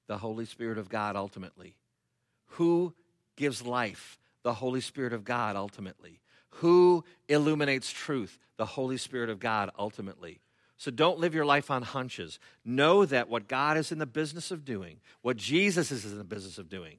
The 0.06 0.19
Holy 0.19 0.45
Spirit 0.45 0.78
of 0.78 0.88
God 0.88 1.15
ultimately. 1.15 1.73
Who 2.45 2.93
gives 3.36 3.65
life? 3.65 4.19
The 4.43 4.54
Holy 4.54 4.82
Spirit 4.82 5.13
of 5.13 5.23
God 5.23 5.56
ultimately. 5.56 6.19
Who 6.56 7.04
illuminates 7.28 7.92
truth? 7.92 8.38
The 8.58 8.66
Holy 8.66 8.98
Spirit 8.98 9.30
of 9.30 9.40
God 9.40 9.70
ultimately. 9.78 10.42
So 10.78 10.92
don't 10.92 11.20
live 11.20 11.36
your 11.36 11.46
life 11.46 11.70
on 11.70 11.82
hunches. 11.82 12.40
Know 12.64 13.06
that 13.06 13.30
what 13.30 13.48
God 13.48 13.78
is 13.78 13.92
in 13.92 14.00
the 14.00 14.06
business 14.06 14.50
of 14.50 14.64
doing, 14.64 14.98
what 15.22 15.38
Jesus 15.38 15.92
is 15.92 16.06
in 16.06 16.18
the 16.18 16.24
business 16.24 16.58
of 16.58 16.70
doing, 16.70 16.98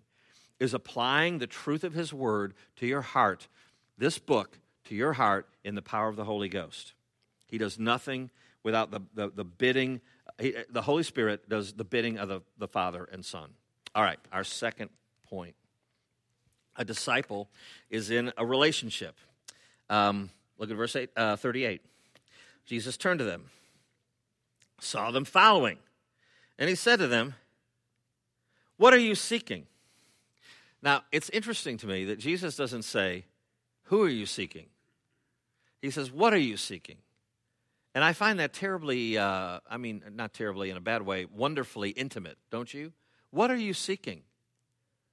is 0.59 0.75
applying 0.75 1.39
the 1.39 1.47
truth 1.47 1.83
of 1.83 1.95
His 1.95 2.13
Word 2.13 2.53
to 2.77 2.87
your 2.87 3.01
heart, 3.01 3.49
this 3.97 4.19
book 4.19 4.59
to 4.85 4.95
your 4.95 5.15
heart 5.15 5.49
in 5.65 5.75
the 5.75 5.83
power 5.83 6.09
of 6.09 6.17
the 6.17 6.25
Holy 6.25 6.49
Ghost. 6.49 6.93
He 7.47 7.57
does 7.57 7.79
nothing 7.79 8.31
without 8.63 8.91
the, 8.91 9.01
the, 9.15 9.31
the 9.31 9.45
bidding. 9.45 10.03
He, 10.39 10.55
the 10.69 10.83
Holy 10.83 11.03
Spirit 11.03 11.49
does 11.49 11.73
the 11.73 11.85
bidding 11.85 12.19
of 12.19 12.29
the, 12.29 12.43
the 12.59 12.69
Father 12.69 13.09
and 13.11 13.25
Son. 13.25 13.49
All 13.95 14.03
right, 14.03 14.19
our 14.31 14.45
second 14.45 14.91
point. 15.29 15.55
A 16.77 16.85
disciple 16.85 17.49
is 17.89 18.11
in 18.11 18.33
a 18.37 18.45
relationship. 18.45 19.17
Um, 19.91 20.31
look 20.57 20.71
at 20.71 20.77
verse 20.77 20.97
eight, 20.97 21.11
uh, 21.17 21.37
38. 21.37 21.83
Jesus 22.65 22.97
turned 22.97 23.19
to 23.19 23.25
them, 23.25 23.51
saw 24.79 25.11
them 25.11 25.25
following, 25.25 25.79
and 26.59 26.69
he 26.69 26.77
said 26.77 27.01
to 27.01 27.09
them, 27.09 27.35
What 28.77 28.95
are 28.95 28.99
you 28.99 29.15
seeking? 29.15 29.67
Now, 30.83 31.03
it's 31.13 31.29
interesting 31.31 31.77
to 31.79 31.87
me 31.87 32.07
that 32.07 32.19
Jesus 32.19 32.57
doesn't 32.57 32.85
say, 32.85 33.25
Who 33.85 34.03
are 34.03 34.09
you 34.09 34.25
seeking? 34.25 34.67
He 35.83 35.91
says, 35.91 36.11
What 36.11 36.33
are 36.33 36.39
you 36.39 36.57
seeking? 36.57 36.97
And 37.95 38.05
I 38.05 38.13
find 38.13 38.39
that 38.39 38.53
terribly, 38.53 39.19
uh, 39.19 39.59
I 39.69 39.77
mean, 39.77 40.03
not 40.13 40.33
terribly 40.33 40.71
in 40.71 40.77
a 40.77 40.81
bad 40.81 41.03
way, 41.03 41.25
wonderfully 41.25 41.91
intimate, 41.91 42.39
don't 42.51 42.73
you? 42.73 42.93
What 43.31 43.51
are 43.51 43.57
you 43.57 43.75
seeking? 43.75 44.23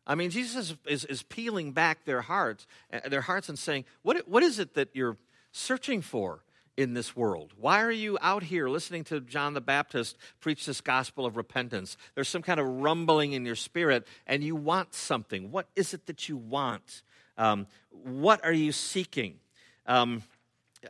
I 0.07 0.15
mean, 0.15 0.29
Jesus 0.29 0.71
is, 0.71 0.77
is, 0.87 1.05
is 1.05 1.23
peeling 1.23 1.73
back 1.73 2.05
their 2.05 2.21
hearts, 2.21 2.65
uh, 2.91 3.09
their 3.09 3.21
hearts 3.21 3.49
and 3.49 3.59
saying, 3.59 3.83
what, 4.01 4.27
what 4.27 4.41
is 4.41 4.57
it 4.57 4.73
that 4.75 4.89
you're 4.93 5.17
searching 5.51 6.01
for 6.01 6.43
in 6.77 6.93
this 6.93 7.15
world? 7.15 7.51
Why 7.59 7.81
are 7.81 7.91
you 7.91 8.17
out 8.21 8.43
here 8.43 8.69
listening 8.69 9.03
to 9.05 9.19
John 9.19 9.53
the 9.53 9.61
Baptist 9.61 10.17
preach 10.39 10.65
this 10.65 10.79
gospel 10.79 11.25
of 11.25 11.35
repentance? 11.35 11.97
There's 12.15 12.29
some 12.29 12.41
kind 12.41 12.59
of 12.59 12.65
rumbling 12.65 13.33
in 13.33 13.45
your 13.45 13.55
spirit, 13.55 14.07
and 14.25 14.43
you 14.43 14.55
want 14.55 14.93
something. 14.93 15.51
What 15.51 15.67
is 15.75 15.93
it 15.93 16.05
that 16.05 16.29
you 16.29 16.37
want? 16.37 17.01
Um, 17.37 17.67
what 17.91 18.43
are 18.45 18.53
you 18.53 18.71
seeking? 18.71 19.35
Um, 19.85 20.23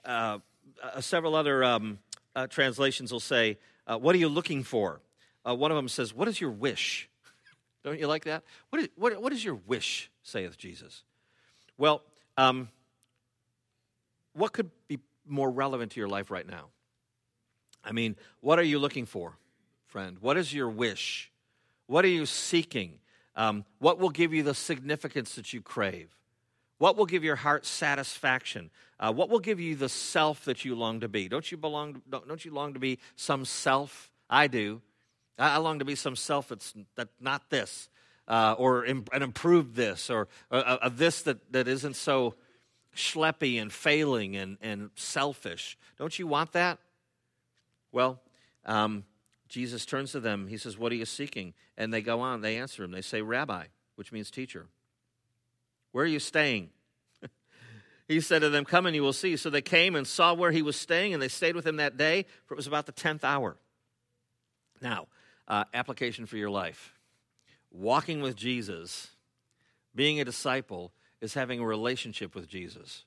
uh, 0.06 0.40
uh, 0.84 1.02
several 1.02 1.36
other 1.36 1.64
um, 1.64 1.98
uh, 2.36 2.46
translations 2.48 3.12
will 3.12 3.20
say, 3.20 3.58
uh, 3.88 3.98
What 3.98 4.14
are 4.14 4.20
you 4.20 4.30
looking 4.30 4.64
for? 4.64 5.02
Uh, 5.48 5.56
one 5.56 5.72
of 5.72 5.76
them 5.76 5.88
says, 5.88 6.14
What 6.14 6.28
is 6.28 6.40
your 6.40 6.52
wish? 6.52 7.10
Don't 7.88 8.00
you 8.00 8.08
like 8.08 8.26
that? 8.26 8.43
What 8.69 8.82
is, 8.82 8.89
what, 8.97 9.21
what 9.21 9.32
is 9.32 9.45
your 9.45 9.56
wish, 9.56 10.12
saith 10.21 10.58
Jesus? 10.58 11.04
Well, 11.78 12.02
um, 12.36 12.67
what 14.34 14.52
could 14.52 14.69
be 14.89 15.00
more 15.26 15.50
relevant 15.50 15.93
to 15.93 16.00
your 16.02 16.10
life 16.10 16.30
right 16.30 16.45
now? 16.45 16.65
I 17.86 17.93
mean, 17.93 18.17
what 18.41 18.60
are 18.60 18.63
you 18.63 18.78
looking 18.78 19.06
for, 19.06 19.38
friend? 19.86 20.17
What 20.19 20.36
is 20.36 20.54
your 20.54 20.67
wish? 20.67 21.32
What 21.86 22.04
are 22.04 22.10
you 22.10 22.26
seeking? 22.26 23.00
Um, 23.38 23.63
what 23.80 24.00
will 24.00 24.10
give 24.10 24.34
you 24.34 24.43
the 24.43 24.54
significance 24.54 25.36
that 25.36 25.54
you 25.54 25.62
crave? 25.62 26.10
What 26.80 26.97
will 26.97 27.06
give 27.06 27.23
your 27.23 27.38
heart 27.38 27.65
satisfaction? 27.65 28.69
Uh, 29.00 29.13
what 29.13 29.30
will 29.30 29.39
give 29.39 29.62
you 29.62 29.78
the 29.78 29.88
self 29.88 30.43
that 30.43 30.65
you 30.65 30.76
long 30.76 31.00
to 31.00 31.08
be? 31.08 31.30
Don't 31.30 31.50
you 31.50 31.58
belong? 31.58 32.02
Don't, 32.10 32.28
don't 32.28 32.43
you 32.43 32.54
long 32.54 32.73
to 32.73 32.80
be 32.80 33.00
some 33.15 33.45
self? 33.45 34.12
I 34.30 34.47
do. 34.47 34.82
I 35.38 35.58
long 35.58 35.80
to 35.80 35.86
be 35.86 35.95
some 35.95 36.15
self 36.15 36.50
that's 36.50 36.73
that 36.95 37.10
not 37.19 37.50
this, 37.50 37.89
uh, 38.28 38.56
or 38.58 38.84
an 38.84 39.06
improved 39.13 39.76
this, 39.76 40.10
or 40.10 40.28
a, 40.52 40.80
a, 40.84 40.89
this 40.89 41.21
that, 41.23 41.52
that 41.54 41.67
isn't 41.67 41.95
so 41.95 42.36
schleppy 42.95 43.62
and 43.62 43.71
failing 43.71 44.36
and, 44.36 44.58
and 44.62 44.89
selfish. 44.95 45.78
Don't 45.97 46.17
you 46.17 46.28
want 46.28 46.54
that? 46.54 46.80
Well, 47.91 48.19
um, 48.65 49.06
Jesus 49.47 49.86
turns 49.86 50.12
to 50.12 50.19
them. 50.19 50.47
He 50.47 50.58
says, 50.58 50.78
What 50.78 50.91
are 50.91 50.95
you 50.95 51.06
seeking? 51.06 51.54
And 51.78 51.93
they 51.93 52.02
go 52.02 52.19
on. 52.19 52.41
They 52.41 52.58
answer 52.58 52.84
him. 52.84 52.91
They 52.91 53.02
say, 53.02 53.21
Rabbi, 53.21 53.65
which 53.95 54.12
means 54.12 54.30
teacher. 54.30 54.67
Where 55.91 56.04
are 56.04 56.08
you 56.08 56.19
staying? 56.19 56.69
he 58.08 58.19
said 58.19 58.39
to 58.39 58.50
them, 58.50 58.65
Come 58.65 58.86
and 58.86 58.95
you 58.95 59.04
will 59.04 59.13
see. 59.13 59.38
So 59.38 59.50
they 59.50 59.62
came 59.62 59.95
and 59.95 60.06
saw 60.06 60.34
where 60.34 60.52
he 60.52 60.62
was 60.62 60.76
staying, 60.76 61.13
and 61.13 61.21
they 61.21 61.28
stayed 61.28 61.56
with 61.56 61.65
him 61.65 61.78
that 61.78 61.97
day, 61.97 62.26
for 62.45 62.56
it 62.56 62.58
was 62.58 62.67
about 62.67 62.88
the 62.88 62.91
10th 62.91 63.23
hour. 63.23 63.58
Now, 64.82 65.08
uh, 65.48 65.64
application 65.74 66.26
for 66.26 66.38
your 66.38 66.50
life. 66.50 66.94
Walking 67.72 68.22
with 68.22 68.36
Jesus, 68.36 69.10
being 69.94 70.20
a 70.20 70.26
disciple, 70.26 70.92
is 71.22 71.34
having 71.34 71.60
a 71.60 71.66
relationship 71.66 72.36
with 72.36 72.48
Jesus. 72.48 73.04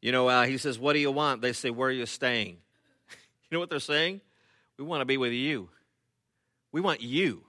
You 0.00 0.12
know, 0.12 0.28
uh, 0.28 0.44
he 0.44 0.58
says, 0.58 0.78
What 0.78 0.94
do 0.94 0.98
you 0.98 1.10
want? 1.10 1.42
They 1.42 1.52
say, 1.52 1.70
Where 1.70 1.88
are 1.88 1.92
you 1.92 2.06
staying? 2.06 2.48
you 3.08 3.48
know 3.50 3.60
what 3.60 3.70
they're 3.70 3.80
saying? 3.80 4.20
We 4.78 4.84
want 4.84 5.00
to 5.00 5.04
be 5.06 5.16
with 5.16 5.32
you. 5.32 5.68
We 6.72 6.80
want 6.80 7.00
you. 7.00 7.44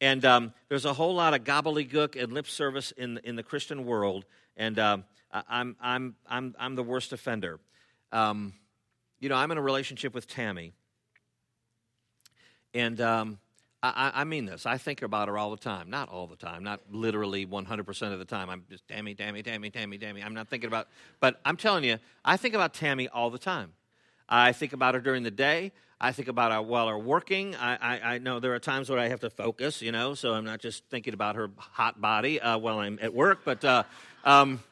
And 0.00 0.24
um, 0.24 0.54
there's 0.68 0.84
a 0.84 0.92
whole 0.92 1.14
lot 1.14 1.34
of 1.34 1.44
gobbledygook 1.44 2.20
and 2.20 2.32
lip 2.32 2.46
service 2.46 2.92
in, 2.92 3.18
in 3.24 3.36
the 3.36 3.42
Christian 3.42 3.84
world, 3.84 4.24
and 4.56 4.78
um, 4.78 5.04
I'm, 5.32 5.76
I'm, 5.80 6.14
I'm, 6.28 6.54
I'm 6.58 6.74
the 6.76 6.84
worst 6.84 7.12
offender. 7.12 7.58
Um, 8.12 8.54
you 9.18 9.28
know, 9.28 9.34
I'm 9.34 9.50
in 9.50 9.58
a 9.58 9.62
relationship 9.62 10.14
with 10.14 10.28
Tammy, 10.28 10.72
and 12.78 13.00
um, 13.00 13.38
I, 13.82 14.12
I, 14.14 14.24
mean 14.24 14.44
this. 14.44 14.66
I 14.66 14.78
think 14.78 15.02
about 15.02 15.28
her 15.28 15.36
all 15.36 15.50
the 15.50 15.56
time. 15.56 15.90
Not 15.90 16.08
all 16.08 16.26
the 16.26 16.36
time, 16.36 16.64
not 16.64 16.80
literally 16.90 17.46
100% 17.46 18.12
of 18.12 18.18
the 18.18 18.24
time. 18.24 18.50
I'm 18.50 18.64
just, 18.70 18.86
Tammy, 18.88 19.14
Tammy, 19.14 19.42
Tammy, 19.42 19.70
Tammy, 19.70 19.98
Tammy. 19.98 20.22
I'm 20.22 20.34
not 20.34 20.48
thinking 20.48 20.68
about, 20.68 20.88
but 21.20 21.40
I'm 21.44 21.56
telling 21.56 21.84
you, 21.84 21.98
I 22.24 22.36
think 22.36 22.54
about 22.54 22.74
Tammy 22.74 23.08
all 23.08 23.30
the 23.30 23.38
time. 23.38 23.72
I 24.28 24.52
think 24.52 24.72
about 24.72 24.94
her 24.94 25.00
during 25.00 25.22
the 25.22 25.30
day. 25.30 25.72
I 26.00 26.12
think 26.12 26.28
about 26.28 26.52
her 26.52 26.62
while 26.62 26.88
her 26.88 26.98
working. 26.98 27.56
I, 27.56 27.76
I, 27.76 28.14
I, 28.14 28.18
know 28.18 28.38
there 28.38 28.54
are 28.54 28.60
times 28.60 28.88
where 28.88 29.00
I 29.00 29.08
have 29.08 29.20
to 29.20 29.30
focus, 29.30 29.82
you 29.82 29.90
know, 29.90 30.14
so 30.14 30.34
I'm 30.34 30.44
not 30.44 30.60
just 30.60 30.84
thinking 30.90 31.14
about 31.14 31.34
her 31.34 31.50
hot 31.56 32.00
body 32.00 32.40
uh, 32.40 32.58
while 32.58 32.78
I'm 32.78 32.98
at 33.02 33.12
work, 33.12 33.40
but, 33.44 33.64
uh, 33.64 33.82
um, 34.24 34.62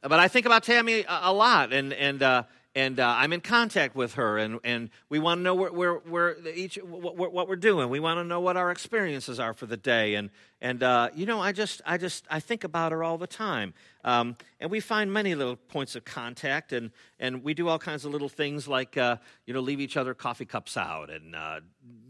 but 0.00 0.18
I 0.18 0.28
think 0.28 0.46
about 0.46 0.62
Tammy 0.62 1.00
a, 1.02 1.20
a 1.24 1.32
lot. 1.32 1.72
And, 1.74 1.92
and, 1.92 2.22
uh, 2.22 2.42
and 2.74 3.00
uh, 3.00 3.14
I'm 3.18 3.32
in 3.32 3.40
contact 3.40 3.96
with 3.96 4.14
her, 4.14 4.38
and, 4.38 4.60
and 4.62 4.90
we 5.08 5.18
want 5.18 5.40
to 5.40 5.42
know 5.42 5.56
where, 5.56 5.72
where, 5.72 5.94
where 5.94 6.36
each 6.54 6.76
what, 6.76 7.32
what, 7.32 7.48
we're 7.48 7.56
doing. 7.56 7.90
We 7.90 7.98
want 7.98 8.18
to 8.18 8.24
know 8.24 8.40
what 8.40 8.56
our 8.56 8.70
experiences 8.70 9.40
are 9.40 9.52
for 9.52 9.66
the 9.66 9.76
day, 9.76 10.14
and 10.14 10.30
and 10.60 10.82
uh, 10.82 11.08
you 11.14 11.26
know, 11.26 11.40
I 11.40 11.50
just 11.50 11.82
I 11.84 11.98
just 11.98 12.26
I 12.30 12.38
think 12.38 12.62
about 12.62 12.92
her 12.92 13.02
all 13.02 13.18
the 13.18 13.26
time, 13.26 13.74
um, 14.04 14.36
and 14.60 14.70
we 14.70 14.78
find 14.78 15.12
many 15.12 15.34
little 15.34 15.56
points 15.56 15.96
of 15.96 16.04
contact, 16.04 16.72
and 16.72 16.92
and 17.18 17.42
we 17.42 17.54
do 17.54 17.66
all 17.66 17.78
kinds 17.78 18.04
of 18.04 18.12
little 18.12 18.28
things 18.28 18.68
like 18.68 18.96
uh, 18.96 19.16
you 19.46 19.54
know 19.54 19.60
leave 19.60 19.80
each 19.80 19.96
other 19.96 20.14
coffee 20.14 20.46
cups 20.46 20.76
out, 20.76 21.10
and 21.10 21.34
uh, 21.34 21.60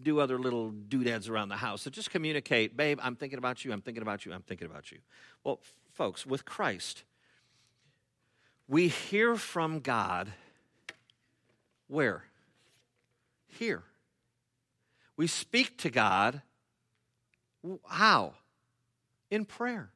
do 0.03 0.21
other 0.21 0.39
little 0.39 0.71
doodads 0.71 1.31
around 1.31 1.49
the 1.49 1.57
house. 1.57 1.83
So 1.83 1.91
just 1.91 2.11
communicate, 2.11 2.77
babe. 2.77 2.99
I'm 3.03 3.17
thinking 3.17 3.39
about 3.39 3.65
you. 3.65 3.73
I'm 3.73 3.81
thinking 3.81 4.03
about 4.03 4.27
you. 4.27 4.35
I'm 4.35 4.43
thinking 4.43 4.67
about 4.67 4.93
you. 4.93 4.99
Well, 5.43 5.61
folks, 5.95 6.27
with 6.27 6.45
Christ, 6.45 7.05
we 8.69 8.89
hear 8.89 9.37
from 9.37 9.81
God 9.81 10.31
where? 11.91 12.25
Here. 13.47 13.83
We 15.17 15.27
speak 15.27 15.77
to 15.79 15.91
God. 15.91 16.41
How? 17.87 18.35
In 19.31 19.45
prayer. 19.45 19.91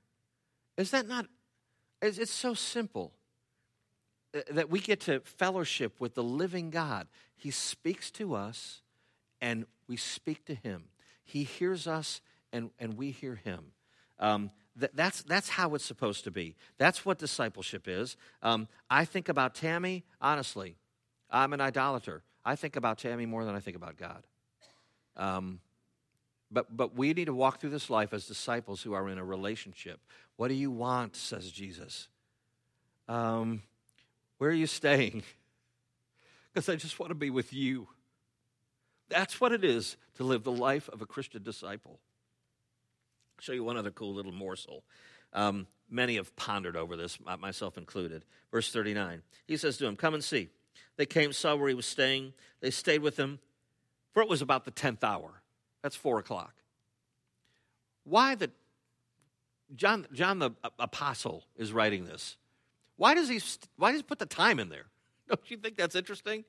Is 0.77 0.91
that 0.91 1.07
not? 1.07 1.27
It's 2.03 2.33
so 2.33 2.53
simple 2.53 3.13
uh, 4.35 4.41
that 4.51 4.69
we 4.69 4.81
get 4.81 5.01
to 5.03 5.21
fellowship 5.21 6.01
with 6.01 6.15
the 6.15 6.23
living 6.23 6.71
God. 6.71 7.07
He 7.37 7.51
speaks 7.51 8.11
to 8.13 8.35
us 8.35 8.83
and 9.41 9.65
we 9.87 9.97
speak 9.97 10.45
to 10.47 10.55
him. 10.55 10.85
He 11.25 11.45
hears 11.45 11.87
us 11.87 12.21
and, 12.53 12.71
and 12.79 12.99
we 12.99 13.11
hear 13.11 13.37
him. 13.37 13.73
Um, 14.19 14.51
that's, 14.77 15.23
that's 15.23 15.49
how 15.49 15.75
it's 15.75 15.85
supposed 15.85 16.25
to 16.25 16.31
be. 16.31 16.57
That's 16.79 17.07
what 17.07 17.19
discipleship 17.19 17.87
is. 17.87 18.17
Um, 18.43 18.69
I 18.91 19.05
think 19.05 19.29
about 19.29 19.55
Tammy, 19.55 20.05
honestly, 20.21 20.77
I'm 21.31 21.53
an 21.53 21.61
idolater. 21.61 22.23
I 22.45 22.57
think 22.57 22.77
about 22.77 22.99
Tammy 22.99 23.27
more 23.27 23.45
than 23.45 23.55
I 23.55 23.61
think 23.61 23.77
about 23.77 23.97
God. 23.97 24.23
Um, 25.17 25.61
but, 26.51 26.77
but 26.77 26.97
we 26.97 27.13
need 27.13 27.25
to 27.27 27.35
walk 27.35 27.61
through 27.61 27.71
this 27.71 27.91
life 27.91 28.13
as 28.13 28.27
disciples 28.27 28.83
who 28.83 28.93
are 28.93 29.09
in 29.09 29.19
a 29.19 29.25
relationship. 29.25 30.01
What 30.37 30.49
do 30.49 30.55
you 30.55 30.71
want, 30.71 31.17
says 31.17 31.51
Jesus? 31.51 32.09
Um, 33.09 33.63
where 34.39 34.51
are 34.51 34.55
you 34.55 34.67
staying? 34.67 35.23
Because 36.53 36.69
I 36.69 36.77
just 36.77 37.01
want 37.01 37.11
to 37.11 37.17
be 37.17 37.31
with 37.31 37.53
you. 37.53 37.89
That's 39.09 39.41
what 39.41 39.51
it 39.51 39.65
is 39.65 39.97
to 40.15 40.23
live 40.23 40.45
the 40.45 40.53
life 40.53 40.89
of 40.89 41.03
a 41.03 41.07
Christian 41.07 41.43
disciple. 41.43 41.99
I'll 43.37 43.43
show 43.43 43.53
you 43.53 43.65
one 43.65 43.77
other 43.77 43.91
cool 43.91 44.15
little 44.15 44.31
morsel. 44.31 44.85
Um, 45.33 45.67
many 45.91 46.15
have 46.15 46.37
pondered 46.37 46.77
over 46.77 46.97
this, 46.97 47.19
myself 47.41 47.77
included. 47.77 48.25
Verse 48.53 48.71
39. 48.71 49.23
He 49.47 49.57
says 49.57 49.79
to 49.79 49.87
him, 49.87 49.97
Come 49.97 50.15
and 50.15 50.23
see. 50.23 50.49
They 50.97 51.07
came, 51.07 51.33
saw 51.33 51.57
where 51.57 51.69
he 51.69 51.75
was 51.75 51.87
staying. 51.87 52.33
They 52.61 52.71
stayed 52.71 53.03
with 53.03 53.17
him, 53.17 53.39
for 54.13 54.23
it 54.23 54.29
was 54.29 54.43
about 54.43 54.65
the 54.65 54.71
10th 54.71 55.03
hour. 55.03 55.43
That's 55.83 55.97
4 55.97 56.19
o'clock. 56.19 56.55
Why 58.05 58.35
the 58.35 58.51
John, 59.75 60.07
John 60.13 60.39
the 60.39 60.51
apostle 60.79 61.45
is 61.57 61.73
writing 61.73 62.05
this. 62.05 62.37
Why 62.97 63.15
does 63.15 63.29
he 63.29 63.41
why 63.77 63.91
does 63.91 64.01
he 64.01 64.03
put 64.05 64.19
the 64.19 64.27
time 64.27 64.61
in 64.61 64.69
there? 64.69 64.87
Don't 65.29 65.51
you 65.51 65.57
think 65.57 65.77
that's 65.77 65.95
interesting? 65.95 66.45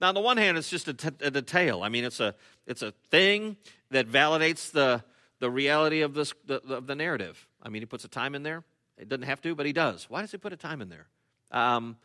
Now, 0.00 0.08
on 0.08 0.14
the 0.14 0.20
one 0.20 0.36
hand, 0.36 0.56
it's 0.56 0.70
just 0.70 0.88
a, 0.88 0.94
t- 0.94 1.08
a 1.20 1.30
detail. 1.30 1.82
I 1.82 1.88
mean, 1.88 2.04
it's 2.04 2.20
a 2.20 2.34
it's 2.66 2.82
a 2.82 2.92
thing 3.10 3.56
that 3.90 4.08
validates 4.08 4.70
the 4.70 5.04
the 5.38 5.50
reality 5.50 6.00
of 6.00 6.14
this 6.14 6.32
the, 6.46 6.62
of 6.74 6.86
the 6.86 6.94
narrative. 6.94 7.46
I 7.62 7.68
mean, 7.68 7.82
he 7.82 7.86
puts 7.86 8.04
a 8.04 8.08
time 8.08 8.34
in 8.34 8.42
there. 8.42 8.64
It 8.96 9.08
doesn't 9.08 9.24
have 9.24 9.40
to, 9.42 9.54
but 9.54 9.66
he 9.66 9.72
does. 9.72 10.08
Why 10.08 10.20
does 10.20 10.30
he 10.30 10.38
put 10.38 10.52
a 10.52 10.56
time 10.56 10.80
in 10.80 10.88
there? 10.88 11.06
Um, 11.50 11.96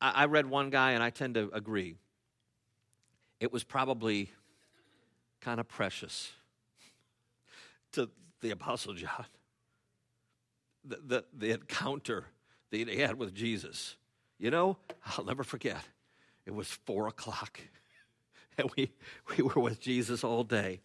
I, 0.00 0.10
I 0.22 0.24
read 0.26 0.46
one 0.46 0.70
guy, 0.70 0.92
and 0.92 1.02
I 1.02 1.10
tend 1.10 1.34
to 1.34 1.50
agree. 1.52 1.96
It 3.40 3.52
was 3.52 3.64
probably 3.64 4.30
kind 5.40 5.60
of 5.60 5.68
precious 5.68 6.32
to 7.92 8.08
the 8.40 8.50
Apostle 8.50 8.94
John. 8.94 9.26
The, 10.84 10.98
the, 11.04 11.24
the 11.36 11.50
encounter 11.50 12.26
that 12.70 12.88
he 12.88 13.00
had 13.00 13.18
with 13.18 13.34
Jesus. 13.34 13.96
You 14.38 14.50
know, 14.50 14.78
I'll 15.04 15.24
never 15.24 15.44
forget. 15.44 15.82
It 16.46 16.54
was 16.54 16.68
four 16.68 17.08
o'clock, 17.08 17.60
and 18.58 18.70
we, 18.76 18.90
we 19.36 19.42
were 19.42 19.60
with 19.60 19.80
Jesus 19.80 20.24
all 20.24 20.44
day. 20.44 20.80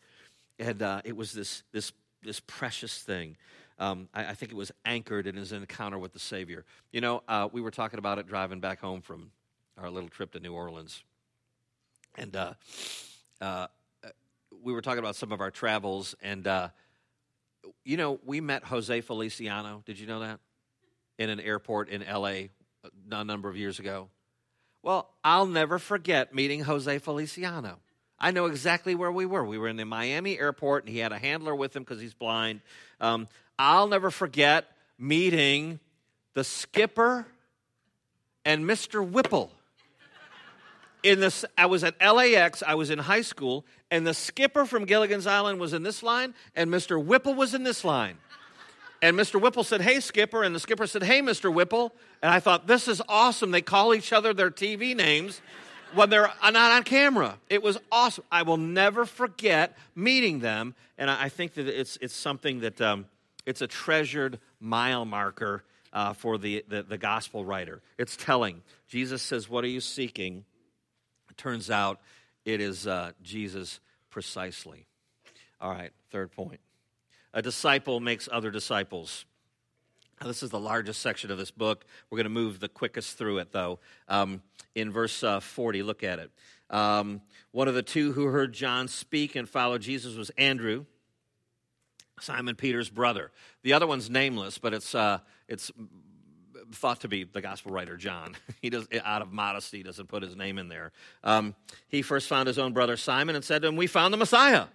And 0.60 0.82
uh, 0.82 1.02
it 1.04 1.16
was 1.16 1.34
this, 1.34 1.64
this, 1.72 1.92
this 2.22 2.40
precious 2.40 3.00
thing 3.00 3.38
um, 3.80 4.10
I, 4.14 4.28
I, 4.28 4.34
think 4.34 4.52
it 4.52 4.56
was 4.56 4.72
anchored 4.86 5.28
in 5.28 5.36
his 5.36 5.52
encounter 5.52 5.98
with 5.98 6.14
the 6.14 6.20
Savior. 6.20 6.64
You 6.92 7.02
know, 7.02 7.24
uh, 7.28 7.50
we 7.52 7.62
were 7.62 7.72
talking 7.72 8.00
about 8.00 8.20
it 8.20 8.28
driving 8.28 8.60
back 8.60 8.80
home 8.80 9.02
from 9.02 9.32
our 9.78 9.90
little 9.90 10.10
trip 10.10 10.32
to 10.34 10.40
New 10.40 10.54
Orleans. 10.54 11.04
And 12.16 12.36
uh, 12.36 12.54
uh, 13.42 13.68
we 14.64 14.74
were 14.74 14.82
talking 14.82 15.00
about 15.00 15.16
some 15.16 15.32
of 15.32 15.42
our 15.42 15.52
travels, 15.52 16.16
and 16.22 16.48
uh, 16.48 16.70
you 17.84 17.98
know, 17.98 18.20
we 18.26 18.42
met 18.42 18.64
Jose 18.66 19.02
Feliciano. 19.02 19.84
Did 19.86 20.00
you 20.00 20.08
know 20.08 20.20
that? 20.20 20.40
In 21.18 21.30
an 21.30 21.40
airport 21.40 21.90
in 21.90 22.04
LA 22.04 22.50
a 23.12 23.24
number 23.24 23.50
of 23.50 23.58
years 23.58 23.80
ago. 23.80 24.10
Well, 24.82 25.10
I'll 25.24 25.46
never 25.46 25.80
forget 25.80 26.36
meeting 26.36 26.62
Jose 26.62 27.00
Feliciano. 27.00 27.80
I 28.24 28.32
know 28.32 28.46
exactly 28.46 28.96
where 28.96 29.12
we 29.12 29.26
were. 29.26 29.44
We 29.44 29.58
were 29.58 29.68
in 29.68 29.76
the 29.76 29.84
Miami 29.84 30.40
airport, 30.40 30.86
and 30.86 30.94
he 30.94 31.00
had 31.00 31.12
a 31.12 31.20
handler 31.20 31.54
with 31.54 31.76
him 31.76 31.84
because 31.84 32.00
he's 32.00 32.14
blind. 32.14 32.62
Um, 33.02 33.28
I'll 33.60 33.88
never 33.88 34.10
forget 34.10 34.66
meeting 34.98 35.82
the 36.34 36.46
skipper 36.46 37.28
and 38.46 38.64
Mr. 38.64 39.06
Whipple. 39.06 39.52
In 41.04 41.20
this, 41.20 41.44
I 41.58 41.66
was 41.66 41.84
at 41.84 42.00
LAX, 42.00 42.64
I 42.66 42.76
was 42.76 42.92
in 42.92 42.98
high 42.98 43.24
school, 43.24 43.66
and 43.92 44.08
the 44.08 44.14
skipper 44.14 44.66
from 44.66 44.86
Gilligan's 44.86 45.28
Island 45.28 45.60
was 45.60 45.74
in 45.74 45.84
this 45.84 46.02
line, 46.02 46.34
and 46.56 46.70
Mr. 46.70 47.04
Whipple 47.04 47.34
was 47.34 47.54
in 47.54 47.64
this 47.64 47.84
line. 47.84 48.16
And 49.02 49.18
Mr. 49.18 49.40
Whipple 49.40 49.66
said, 49.66 49.82
Hey, 49.82 50.00
Skipper. 50.00 50.44
And 50.44 50.56
the 50.56 50.62
skipper 50.62 50.88
said, 50.88 51.04
Hey, 51.04 51.20
Mr. 51.20 51.54
Whipple. 51.54 51.94
And 52.22 52.32
I 52.32 52.40
thought, 52.40 52.68
This 52.68 52.88
is 52.88 53.02
awesome. 53.10 53.52
They 53.52 53.62
call 53.62 53.94
each 53.94 54.14
other 54.14 54.34
their 54.34 54.50
TV 54.50 54.96
names 54.96 55.42
when 55.96 56.10
they're 56.10 56.32
not 56.44 56.56
on 56.56 56.84
camera. 56.84 57.38
It 57.50 57.64
was 57.64 57.78
awesome. 57.92 58.24
I 58.32 58.44
will 58.44 58.58
never 58.58 59.06
forget 59.06 59.78
meeting 59.96 60.40
them. 60.40 60.76
And 60.98 61.10
I 61.10 61.30
think 61.30 61.56
that 61.56 61.68
it's, 61.68 61.98
it's 62.02 62.14
something 62.14 62.62
that 62.62 62.82
um, 62.82 63.06
it's 63.46 63.62
a 63.62 63.68
treasured 63.68 64.40
mile 64.60 65.06
marker 65.06 65.64
uh, 65.92 66.14
for 66.14 66.38
the, 66.38 66.64
the, 66.68 66.84
the 66.84 66.98
gospel 66.98 67.46
writer. 67.46 67.82
It's 67.98 68.16
telling. 68.16 68.62
Jesus 68.88 69.22
says, 69.22 69.50
What 69.50 69.64
are 69.64 69.68
you 69.68 69.82
seeking? 69.82 70.46
It 71.30 71.38
turns 71.38 71.70
out 71.70 72.00
it 72.46 72.62
is 72.62 72.88
uh, 72.88 73.12
Jesus 73.22 73.80
precisely. 74.10 74.86
All 75.62 75.72
right, 75.72 75.92
third 76.12 76.32
point. 76.32 76.60
A 77.34 77.42
disciple 77.42 78.00
makes 78.00 78.30
other 78.32 78.52
disciples. 78.52 79.26
This 80.26 80.42
is 80.42 80.50
the 80.50 80.60
largest 80.60 81.02
section 81.02 81.32
of 81.32 81.38
this 81.38 81.52
book. 81.52 81.86
We're 82.10 82.18
going 82.18 82.26
to 82.26 82.30
move 82.30 82.60
the 82.60 82.70
quickest 82.70 83.18
through 83.18 83.40
it, 83.40 83.52
though. 83.52 83.80
Um, 84.08 84.42
in 84.74 84.92
verse 84.92 85.24
uh, 85.24 85.40
40, 85.40 85.84
look 85.84 86.04
at 86.04 86.20
it. 86.20 86.32
Um, 86.70 87.22
one 87.52 87.68
of 87.68 87.76
the 87.76 87.84
two 87.84 88.14
who 88.14 88.26
heard 88.26 88.54
John 88.54 88.88
speak 88.88 89.36
and 89.36 89.48
followed 89.48 89.82
Jesus 89.82 90.16
was 90.16 90.32
Andrew, 90.32 90.86
Simon 92.20 92.56
Peter's 92.56 92.90
brother. 92.90 93.32
The 93.64 93.74
other 93.74 93.86
one's 93.86 94.10
nameless, 94.10 94.58
but 94.58 94.74
it's, 94.74 94.96
uh, 94.96 95.20
it's 95.48 95.72
thought 96.72 97.02
to 97.02 97.08
be 97.08 97.26
the 97.26 97.42
gospel 97.42 97.72
writer 97.72 97.98
John. 97.98 98.36
He 98.62 98.70
does, 98.70 98.88
out 99.04 99.22
of 99.22 99.34
modesty, 99.34 99.84
doesn't 99.84 100.08
put 100.08 100.24
his 100.24 100.38
name 100.38 100.58
in 100.58 100.70
there. 100.70 100.94
Um, 101.22 101.54
he 101.90 102.02
first 102.02 102.30
found 102.30 102.48
his 102.48 102.58
own 102.58 102.72
brother 102.72 102.96
Simon 102.96 103.36
and 103.36 103.44
said 103.44 103.62
to 103.64 103.68
him, 103.68 103.76
"We 103.76 103.88
found 103.88 104.14
the 104.14 104.18
Messiah." 104.18 104.68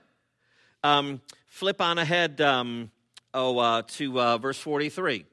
Um, 0.85 1.23
flip 1.47 1.81
on 1.81 1.97
ahead, 1.97 2.39
um, 2.43 2.91
oh, 3.33 3.59
uh, 3.59 3.83
to 3.83 4.21
uh, 4.21 4.37
verse 4.37 4.59
forty-three. 4.59 5.25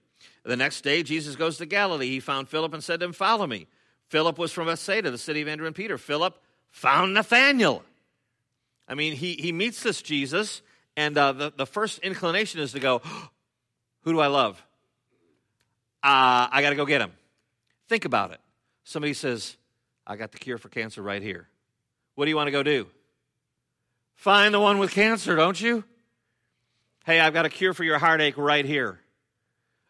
The 0.46 0.56
next 0.56 0.82
day, 0.82 1.02
Jesus 1.04 1.36
goes 1.36 1.58
to 1.58 1.66
Galilee. 1.66 2.10
He 2.10 2.20
found 2.20 2.50
Philip 2.50 2.74
and 2.74 2.84
said 2.84 3.00
to 3.00 3.08
him, 3.08 3.14
"Follow 3.14 3.48
me." 3.48 3.68
Philip 4.10 4.38
was 4.38 4.52
from 4.52 4.68
Bethsaida, 4.68 5.10
the 5.10 5.18
city 5.18 5.42
of 5.42 5.48
Andrew 5.48 5.66
and 5.66 5.76
Peter. 5.76 5.98
Philip 5.98 6.40
found 6.70 7.16
Nathanael. 7.16 7.84
I 8.88 8.94
mean, 8.94 9.16
he, 9.16 9.34
he 9.34 9.52
meets 9.52 9.82
this 9.82 10.04
Jesus, 10.04 10.62
and 10.96 11.18
uh, 11.18 11.32
the, 11.32 11.54
the 11.56 11.66
first 11.66 11.98
inclination 12.00 12.60
is 12.60 12.74
to 12.74 12.80
go, 12.80 13.02
Who 14.04 14.14
do 14.14 14.20
I 14.20 14.28
love? 14.28 14.64
uh, 16.06 16.48
I 16.52 16.62
got 16.62 16.70
to 16.70 16.76
go 16.76 16.86
get 16.86 17.02
him. 17.02 17.12
Think 17.90 18.06
about 18.06 18.32
it. 18.32 18.40
Somebody 18.84 19.16
says, 19.16 19.58
I 20.06 20.16
got 20.16 20.32
the 20.32 20.38
cure 20.38 20.60
for 20.60 20.70
cancer 20.70 21.02
right 21.02 21.22
here. 21.22 21.48
What 22.14 22.26
do 22.26 22.30
you 22.30 22.36
want 22.36 22.48
to 22.48 22.52
go 22.52 22.62
do? 22.62 22.86
Find 24.14 24.54
the 24.54 24.60
one 24.60 24.78
with 24.78 24.92
cancer, 24.92 25.36
don't 25.36 25.60
you? 25.60 25.84
Hey, 27.06 27.20
I've 27.20 27.34
got 27.34 27.46
a 27.46 27.50
cure 27.50 27.74
for 27.74 27.84
your 27.84 27.98
heartache 27.98 28.38
right 28.38 28.66
here. 28.66 29.00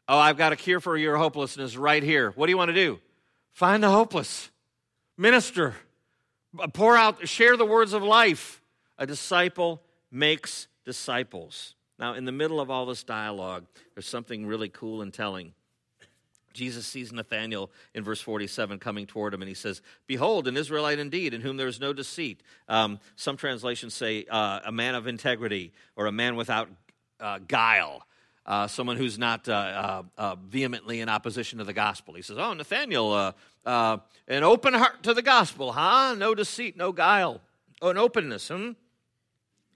Oh, 0.08 0.18
I've 0.18 0.38
got 0.38 0.54
a 0.54 0.56
cure 0.56 0.80
for 0.80 0.96
your 0.98 1.18
hopelessness 1.18 1.76
right 1.76 2.04
here. 2.04 2.32
What 2.32 2.46
do 2.46 2.52
you 2.52 2.58
want 2.58 2.70
to 2.70 2.76
do? 2.76 3.00
Find 3.54 3.82
the 3.82 3.90
hopeless. 3.90 4.52
Minister. 5.18 5.76
Pour 6.74 6.96
out, 6.96 7.28
share 7.28 7.58
the 7.58 7.66
words 7.66 7.94
of 7.94 8.04
life. 8.04 8.62
A 8.98 9.06
disciple 9.06 9.82
makes 10.12 10.68
disciples. 10.86 11.76
Now, 11.98 12.14
in 12.14 12.26
the 12.26 12.32
middle 12.32 12.60
of 12.60 12.70
all 12.70 12.86
this 12.86 13.04
dialogue, 13.04 13.66
there's 13.94 14.08
something 14.08 14.46
really 14.46 14.70
cool 14.70 15.02
and 15.02 15.14
telling. 15.14 15.54
Jesus 16.54 16.86
sees 16.86 17.12
Nathanael 17.12 17.70
in 17.94 18.04
verse 18.04 18.22
47 18.22 18.80
coming 18.80 19.06
toward 19.06 19.34
him, 19.34 19.42
and 19.42 19.50
he 19.50 19.56
says, 19.56 19.82
Behold, 20.08 20.48
an 20.48 20.56
Israelite 20.56 21.00
indeed, 21.00 21.34
in 21.34 21.42
whom 21.42 21.58
there 21.58 21.68
is 21.68 21.80
no 21.80 21.94
deceit. 21.94 22.42
Um, 22.70 23.00
some 23.16 23.36
translations 23.36 23.94
say 23.94 24.26
uh, 24.30 24.62
a 24.66 24.72
man 24.72 24.96
of 24.96 25.08
integrity 25.08 25.74
or 25.96 26.08
a 26.08 26.12
man 26.12 26.36
without 26.36 26.70
uh, 27.20 27.40
guile. 27.48 28.06
Uh, 28.46 28.68
someone 28.68 28.96
who's 28.96 29.18
not 29.18 29.50
uh, 29.50 29.54
uh, 29.54 30.04
uh, 30.20 30.36
vehemently 30.36 31.02
in 31.02 31.10
opposition 31.10 31.58
to 31.58 31.66
the 31.66 31.74
gospel. 31.74 32.14
He 32.14 32.22
says, 32.22 32.38
Oh, 32.38 32.54
Nathaniel, 32.54 33.34
an 33.66 34.04
open 34.30 34.74
heart 34.76 35.02
to 35.04 35.14
the 35.16 35.24
gospel, 35.24 35.72
huh? 35.72 36.14
No 36.16 36.36
deceit, 36.36 36.78
no 36.78 36.92
guile. 36.92 37.42
Oh, 37.82 37.90
an 37.90 37.98
openness, 37.98 38.50
hmm? 38.50 38.72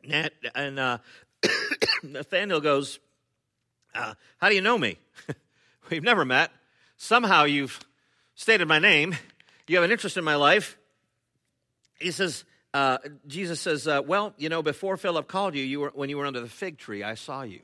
And 0.08 1.00
Nathaniel 2.04 2.62
goes, 2.62 3.00
How 3.94 4.50
do 4.50 4.54
you 4.54 4.62
know 4.62 4.78
me? 4.78 5.00
We've 5.90 6.04
never 6.04 6.24
met. 6.24 6.52
Somehow 6.98 7.46
you've 7.46 7.80
stated 8.36 8.68
my 8.68 8.78
name. 8.78 9.16
You 9.68 9.78
have 9.78 9.86
an 9.86 9.92
interest 9.92 10.18
in 10.18 10.24
my 10.24 10.36
life. 10.36 10.78
He 12.00 12.12
says, 12.12 12.44
uh, 12.74 13.00
Jesus 13.28 13.60
says, 13.60 13.88
uh, 13.88 14.02
Well, 14.06 14.34
you 14.38 14.50
know, 14.50 14.62
before 14.62 14.96
Philip 14.98 15.28
called 15.28 15.56
you, 15.56 15.64
you 15.64 15.80
were, 15.80 15.92
when 15.94 16.10
you 16.10 16.18
were 16.18 16.26
under 16.26 16.40
the 16.40 16.48
fig 16.48 16.78
tree, 16.78 17.04
I 17.04 17.16
saw 17.16 17.42
you. 17.42 17.62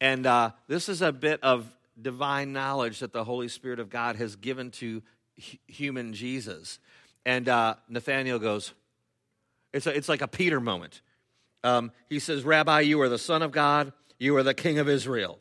And 0.00 0.26
uh, 0.26 0.50
this 0.68 0.88
is 0.88 1.02
a 1.02 1.12
bit 1.12 1.42
of 1.42 1.66
divine 2.00 2.52
knowledge 2.52 3.00
that 3.00 3.12
the 3.12 3.24
Holy 3.24 3.48
Spirit 3.48 3.80
of 3.80 3.88
God 3.90 4.16
has 4.16 4.36
given 4.36 4.70
to 4.72 5.02
h- 5.38 5.58
human 5.66 6.12
Jesus. 6.12 6.78
And 7.24 7.48
uh, 7.48 7.76
Nathaniel 7.88 8.38
goes, 8.38 8.72
it's, 9.72 9.86
a, 9.86 9.96
it's 9.96 10.08
like 10.08 10.22
a 10.22 10.28
Peter 10.28 10.60
moment. 10.60 11.00
Um, 11.62 11.92
he 12.08 12.18
says, 12.18 12.44
Rabbi, 12.44 12.80
you 12.80 13.00
are 13.00 13.08
the 13.08 13.18
Son 13.18 13.42
of 13.42 13.50
God, 13.50 13.92
you 14.18 14.36
are 14.36 14.42
the 14.42 14.54
King 14.54 14.78
of 14.78 14.88
Israel. 14.88 15.38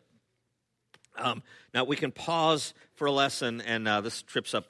Um, 1.18 1.44
now, 1.74 1.84
we 1.84 1.96
can 1.96 2.12
pause 2.12 2.74
for 2.96 3.06
a 3.06 3.12
lesson, 3.12 3.62
and 3.62 3.88
uh, 3.88 4.02
this 4.02 4.22
trips 4.22 4.54
up 4.54 4.66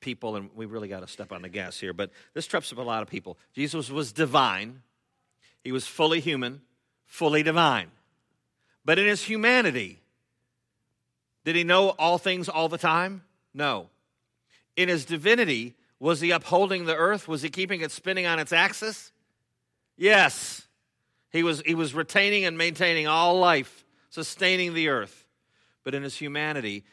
people, 0.00 0.36
and 0.36 0.50
we 0.54 0.66
really 0.66 0.88
got 0.88 1.00
to 1.00 1.08
step 1.08 1.32
on 1.32 1.42
the 1.42 1.48
gas 1.48 1.78
here, 1.78 1.92
but 1.92 2.10
this 2.34 2.46
trips 2.46 2.72
up 2.72 2.78
a 2.78 2.82
lot 2.82 3.02
of 3.02 3.08
people. 3.08 3.38
Jesus 3.54 3.90
was 3.90 4.12
divine, 4.12 4.82
he 5.62 5.72
was 5.72 5.86
fully 5.86 6.20
human, 6.20 6.60
fully 7.06 7.42
divine. 7.42 7.90
But 8.88 8.98
in 8.98 9.06
his 9.06 9.22
humanity, 9.22 10.00
did 11.44 11.54
he 11.54 11.64
know 11.64 11.90
all 11.90 12.16
things 12.16 12.48
all 12.48 12.70
the 12.70 12.78
time? 12.78 13.20
No. 13.52 13.90
In 14.76 14.88
his 14.88 15.04
divinity, 15.04 15.74
was 16.00 16.22
he 16.22 16.30
upholding 16.30 16.86
the 16.86 16.96
earth? 16.96 17.28
Was 17.28 17.42
he 17.42 17.50
keeping 17.50 17.82
it 17.82 17.90
spinning 17.92 18.24
on 18.24 18.38
its 18.38 18.54
axis? 18.54 19.12
Yes. 19.98 20.66
He 21.30 21.42
was, 21.42 21.60
he 21.66 21.74
was 21.74 21.92
retaining 21.92 22.46
and 22.46 22.56
maintaining 22.56 23.06
all 23.06 23.38
life, 23.38 23.84
sustaining 24.08 24.72
the 24.72 24.88
earth 24.88 25.26
but 25.88 25.94
in 25.94 26.02
his 26.02 26.16
humanity, 26.16 26.84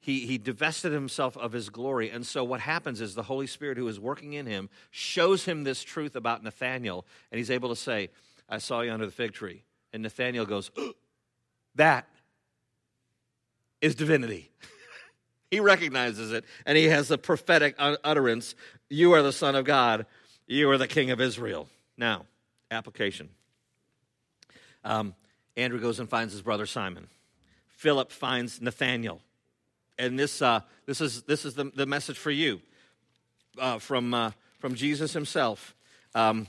he, 0.00 0.20
he 0.20 0.38
divested 0.38 0.92
himself 0.92 1.36
of 1.36 1.52
his 1.52 1.68
glory. 1.68 2.08
And 2.08 2.26
so 2.26 2.42
what 2.42 2.60
happens 2.60 3.02
is 3.02 3.14
the 3.14 3.24
Holy 3.24 3.46
Spirit 3.46 3.76
who 3.76 3.86
is 3.86 4.00
working 4.00 4.32
in 4.32 4.46
him 4.46 4.70
shows 4.90 5.44
him 5.44 5.62
this 5.62 5.82
truth 5.82 6.16
about 6.16 6.42
Nathaniel, 6.42 7.04
and 7.30 7.38
he's 7.38 7.50
able 7.50 7.68
to 7.68 7.76
say, 7.76 8.08
I 8.48 8.56
saw 8.58 8.80
you 8.80 8.92
under 8.92 9.04
the 9.04 9.12
fig 9.12 9.34
tree. 9.34 9.62
And 9.92 10.02
Nathaniel 10.02 10.46
goes, 10.46 10.70
That 11.74 12.06
is 13.80 13.94
divinity. 13.94 14.50
he 15.50 15.60
recognizes 15.60 16.32
it, 16.32 16.44
and 16.66 16.76
he 16.76 16.84
has 16.84 17.08
the 17.08 17.18
prophetic 17.18 17.74
utterance 17.78 18.54
You 18.88 19.12
are 19.12 19.22
the 19.22 19.32
Son 19.32 19.54
of 19.54 19.64
God, 19.64 20.06
you 20.46 20.70
are 20.70 20.78
the 20.78 20.88
King 20.88 21.10
of 21.10 21.20
Israel. 21.20 21.68
Now, 21.96 22.26
application. 22.70 23.28
Um, 24.84 25.14
Andrew 25.56 25.80
goes 25.80 25.98
and 25.98 26.08
finds 26.08 26.32
his 26.32 26.42
brother 26.42 26.66
Simon. 26.66 27.08
Philip 27.68 28.12
finds 28.12 28.60
Nathanael. 28.60 29.20
And 29.98 30.18
this, 30.18 30.40
uh, 30.40 30.60
this 30.86 31.00
is, 31.00 31.22
this 31.22 31.44
is 31.44 31.54
the, 31.54 31.72
the 31.74 31.86
message 31.86 32.16
for 32.16 32.30
you 32.30 32.60
uh, 33.58 33.78
from, 33.78 34.14
uh, 34.14 34.30
from 34.60 34.74
Jesus 34.74 35.12
himself. 35.12 35.74
Um, 36.14 36.46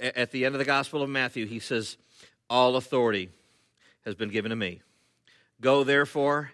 at 0.00 0.30
the 0.30 0.44
end 0.44 0.54
of 0.54 0.58
the 0.58 0.64
Gospel 0.64 1.02
of 1.02 1.10
Matthew, 1.10 1.46
he 1.46 1.58
says, 1.58 1.96
All 2.48 2.76
authority 2.76 3.30
has 4.04 4.14
been 4.14 4.30
given 4.30 4.50
to 4.50 4.56
me. 4.56 4.82
Go 5.60 5.84
therefore 5.84 6.52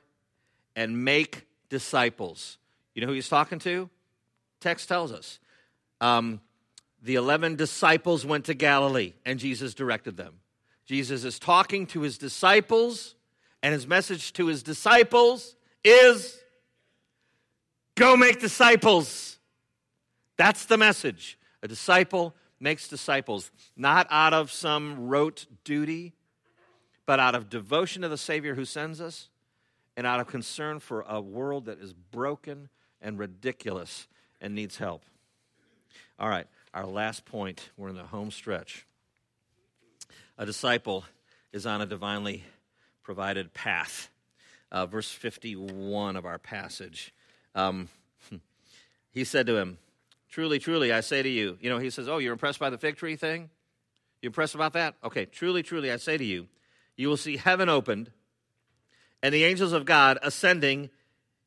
and 0.75 1.05
make 1.05 1.47
disciples. 1.69 2.59
You 2.95 3.03
know 3.03 3.09
who 3.09 3.15
he's 3.15 3.29
talking 3.29 3.59
to? 3.61 3.91
Text 4.61 4.89
tells 4.89 5.13
us. 5.13 5.39
Um, 6.01 6.41
the 7.03 7.17
11 7.17 7.57
disciples 7.57 8.25
went 8.25 8.47
to 8.47 8.55
Galilee 8.55 9.15
and 9.27 9.39
Jesus 9.39 9.75
directed 9.75 10.17
them. 10.17 10.35
Jesus 10.87 11.25
is 11.25 11.39
talking 11.39 11.87
to 11.89 12.03
his 12.03 12.19
disciples 12.19 13.15
and 13.63 13.73
his 13.73 13.87
message 13.87 14.33
to 14.35 14.47
his 14.47 14.63
disciples 14.63 15.57
is 15.85 16.39
go 17.97 18.17
make 18.17 18.41
disciples. 18.41 19.39
That's 20.37 20.65
the 20.67 20.77
message. 20.77 21.39
A 21.63 21.69
disciple 21.69 22.35
makes 22.63 22.89
disciples, 22.89 23.51
not 23.77 24.07
out 24.11 24.33
of 24.33 24.51
some 24.51 25.09
rote 25.09 25.47
duty, 25.65 26.13
but 27.05 27.19
out 27.19 27.35
of 27.35 27.51
devotion 27.51 28.03
to 28.03 28.09
the 28.09 28.17
Savior 28.17 28.55
who 28.55 28.65
sends 28.65 29.01
us 29.01 29.29
and 29.97 30.07
out 30.07 30.21
of 30.21 30.29
concern 30.29 30.79
for 30.79 31.05
a 31.07 31.21
world 31.21 31.67
that 31.67 31.81
is 31.81 31.93
broken 31.93 32.69
and 33.01 33.19
ridiculous 33.19 34.07
and 34.41 34.55
needs 34.55 34.79
help. 34.79 35.03
All 36.19 36.29
right, 36.29 36.47
our 36.73 36.87
last 36.87 37.25
point. 37.25 37.71
We're 37.77 37.89
in 37.89 37.97
the 37.97 38.05
home 38.05 38.31
stretch. 38.31 38.87
A 40.39 40.47
disciple 40.47 41.05
is 41.53 41.67
on 41.67 41.81
a 41.81 41.87
divinely 41.87 42.45
provided 43.03 43.53
path. 43.53 44.09
Uh, 44.71 44.87
verse 44.87 45.11
51 45.11 46.17
of 46.17 46.25
our 46.25 46.39
passage. 46.39 47.13
Um, 47.55 47.89
he 49.11 49.25
said 49.25 49.47
to 49.49 49.57
him, 49.57 49.79
Truly, 50.33 50.59
truly, 50.59 50.95
I 50.95 51.01
say 51.01 51.23
to 51.23 51.29
you, 51.29 51.59
you 51.61 51.69
know, 51.69 51.77
he 51.77 51.91
says, 51.91 52.09
Oh, 52.09 52.17
you're 52.17 52.33
impressed 52.33 52.59
by 52.59 52.71
the 52.71 52.79
fig 52.79 52.97
tree 52.97 53.17
thing? 53.17 53.51
You 54.23 54.29
impressed 54.29 54.55
about 54.55 54.73
that? 54.73 54.95
Okay, 55.05 55.27
truly, 55.27 55.63
truly, 55.63 55.93
I 55.93 55.99
say 55.99 56.17
to 56.17 56.25
you, 56.25 56.49
you 56.97 57.09
will 57.09 57.19
see 57.19 57.37
heaven 57.37 57.69
opened 57.69 58.11
and 59.23 59.35
the 59.35 59.45
angels 59.45 59.73
of 59.73 59.85
God 59.85 60.19
ascending 60.23 60.89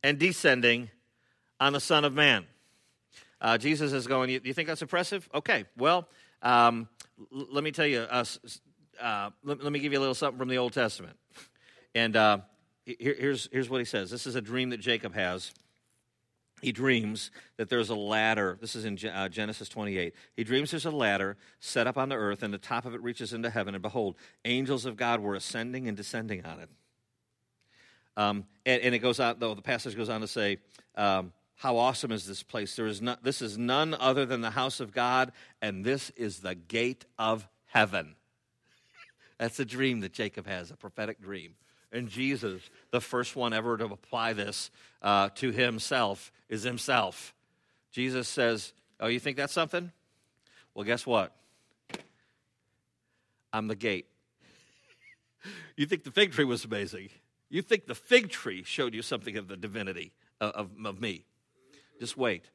and 0.04 0.20
descending 0.20 0.92
on 1.60 1.74
the 1.74 1.80
Son 1.80 2.06
of 2.06 2.14
Man. 2.14 2.46
Uh, 3.42 3.58
Jesus 3.58 3.92
is 3.92 4.06
going, 4.06 4.30
you, 4.30 4.40
you, 4.44 4.54
think 4.54 4.68
that's 4.68 4.84
impressive? 4.84 5.28
Okay, 5.34 5.66
well, 5.76 6.08
um, 6.44 6.88
l- 7.34 7.48
let 7.52 7.64
me 7.64 7.72
tell 7.72 7.88
you, 7.88 8.02
uh, 8.02 8.24
uh, 9.02 9.32
let, 9.44 9.64
let, 9.64 9.72
me 9.72 9.80
give 9.80 9.94
you 9.94 10.00
a 10.00 10.02
little 10.02 10.14
something 10.14 10.38
from 10.38 10.48
the 10.48 10.60
Old 10.60 10.74
Testament. 10.74 11.18
And 11.96 12.16
uh, 12.16 12.38
here, 12.86 13.16
here's, 13.18 13.50
here's 13.52 13.70
what 13.70 13.80
he 13.80 13.86
says 13.86 14.12
this 14.12 14.28
is 14.28 14.36
a 14.36 14.42
dream 14.42 14.70
that 14.70 14.80
Jacob 14.80 15.16
has. 15.16 15.52
He 16.62 16.72
dreams 16.72 17.32
that 17.58 17.70
there's 17.70 17.90
a 17.90 17.96
ladder. 17.96 18.58
This 18.60 18.76
is 18.76 18.86
in 18.86 18.98
uh, 19.10 19.30
Genesis 19.30 19.68
28. 19.70 20.14
He 20.36 20.44
dreams 20.44 20.72
there's 20.72 20.86
a 20.86 20.92
ladder 20.92 21.38
set 21.60 21.86
up 21.86 21.98
on 21.98 22.10
the 22.10 22.16
earth, 22.16 22.44
and 22.44 22.54
the 22.54 22.58
top 22.58 22.86
of 22.86 22.96
it 22.96 23.02
reaches 23.04 23.34
into 23.34 23.50
heaven. 23.50 23.76
And 23.76 23.82
behold, 23.82 24.16
angels 24.46 24.86
of 24.86 24.96
God 24.96 25.20
were 25.20 25.36
ascending 25.36 25.88
and 25.88 25.98
descending 25.98 26.46
on 26.46 26.60
it. 26.60 26.70
Um, 28.18 28.46
and, 28.66 28.82
and, 28.82 28.96
it 28.96 29.00
goes 29.00 29.20
on, 29.20 29.36
though, 29.40 29.54
the 29.54 29.62
passage 29.62 29.98
goes 29.98 30.08
on 30.08 30.22
to 30.22 30.28
say, 30.28 30.60
um, 30.96 31.34
How 31.56 31.76
awesome 31.76 32.14
is 32.14 32.26
this 32.26 32.44
place? 32.44 32.74
There 32.76 32.88
is 32.88 33.02
not, 33.02 33.24
this 33.24 33.42
is 33.42 33.58
none 33.58 33.94
other 33.94 34.26
than 34.26 34.40
the 34.40 34.52
house 34.52 34.80
of 34.80 34.94
God, 34.94 35.34
and 35.62 35.84
this 35.84 36.12
is 36.12 36.40
the 36.40 36.56
gate 36.56 37.04
of 37.20 37.46
heaven. 37.66 38.16
That's 39.38 39.60
a 39.60 39.66
dream 39.66 40.00
that 40.00 40.14
Jacob 40.14 40.48
has, 40.48 40.72
a 40.72 40.78
prophetic 40.78 41.22
dream. 41.22 41.56
And 41.96 42.10
Jesus, 42.10 42.62
the 42.92 43.00
first 43.00 43.36
one 43.36 43.54
ever 43.54 43.78
to 43.78 43.86
apply 43.86 44.34
this 44.34 44.70
uh, 45.02 45.30
to 45.36 45.52
himself, 45.52 46.32
is 46.50 46.64
himself. 46.64 47.34
Jesus 47.92 48.28
says, 48.28 48.74
Oh, 49.00 49.08
you 49.08 49.20
think 49.20 49.38
that's 49.38 49.54
something? 49.54 49.92
Well, 50.74 50.84
guess 50.84 51.06
what? 51.06 51.34
I'm 53.54 53.68
the 53.68 53.76
gate. 53.76 54.08
you 55.78 55.86
think 55.86 56.04
the 56.04 56.12
fig 56.12 56.34
tree 56.34 56.44
was 56.44 56.66
amazing? 56.66 57.10
You 57.50 57.62
think 57.62 57.86
the 57.86 57.96
fig 57.96 58.30
tree 58.30 58.64
showed 58.64 58.94
you 58.94 59.02
something 59.02 59.38
of 59.38 59.48
the 59.48 59.56
divinity 59.56 60.12
of, 60.42 60.52
of, 60.52 60.70
of 60.86 61.00
me. 61.00 61.26
Just 62.00 62.18
wait. 62.18 62.50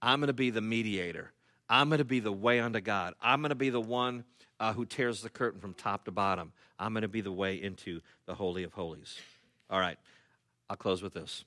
I'm 0.00 0.20
going 0.20 0.28
to 0.28 0.32
be 0.32 0.48
the 0.48 0.62
mediator. 0.62 1.32
I'm 1.68 1.88
going 1.88 1.98
to 1.98 2.04
be 2.04 2.20
the 2.20 2.32
way 2.32 2.60
unto 2.60 2.80
God. 2.80 3.14
I'm 3.20 3.42
going 3.42 3.50
to 3.50 3.54
be 3.54 3.68
the 3.68 3.80
one 3.80 4.24
uh, 4.60 4.72
who 4.72 4.84
tears 4.84 5.22
the 5.22 5.28
curtain 5.28 5.60
from 5.60 5.74
top 5.74 6.04
to 6.04 6.10
bottom. 6.10 6.52
I'm 6.78 6.92
going 6.92 7.02
to 7.02 7.08
be 7.08 7.20
the 7.20 7.32
way 7.32 7.60
into 7.60 8.00
the 8.26 8.34
Holy 8.34 8.62
of 8.62 8.72
Holies. 8.72 9.16
All 9.70 9.80
right, 9.80 9.98
I'll 10.68 10.76
close 10.76 11.02
with 11.02 11.14
this. 11.14 11.44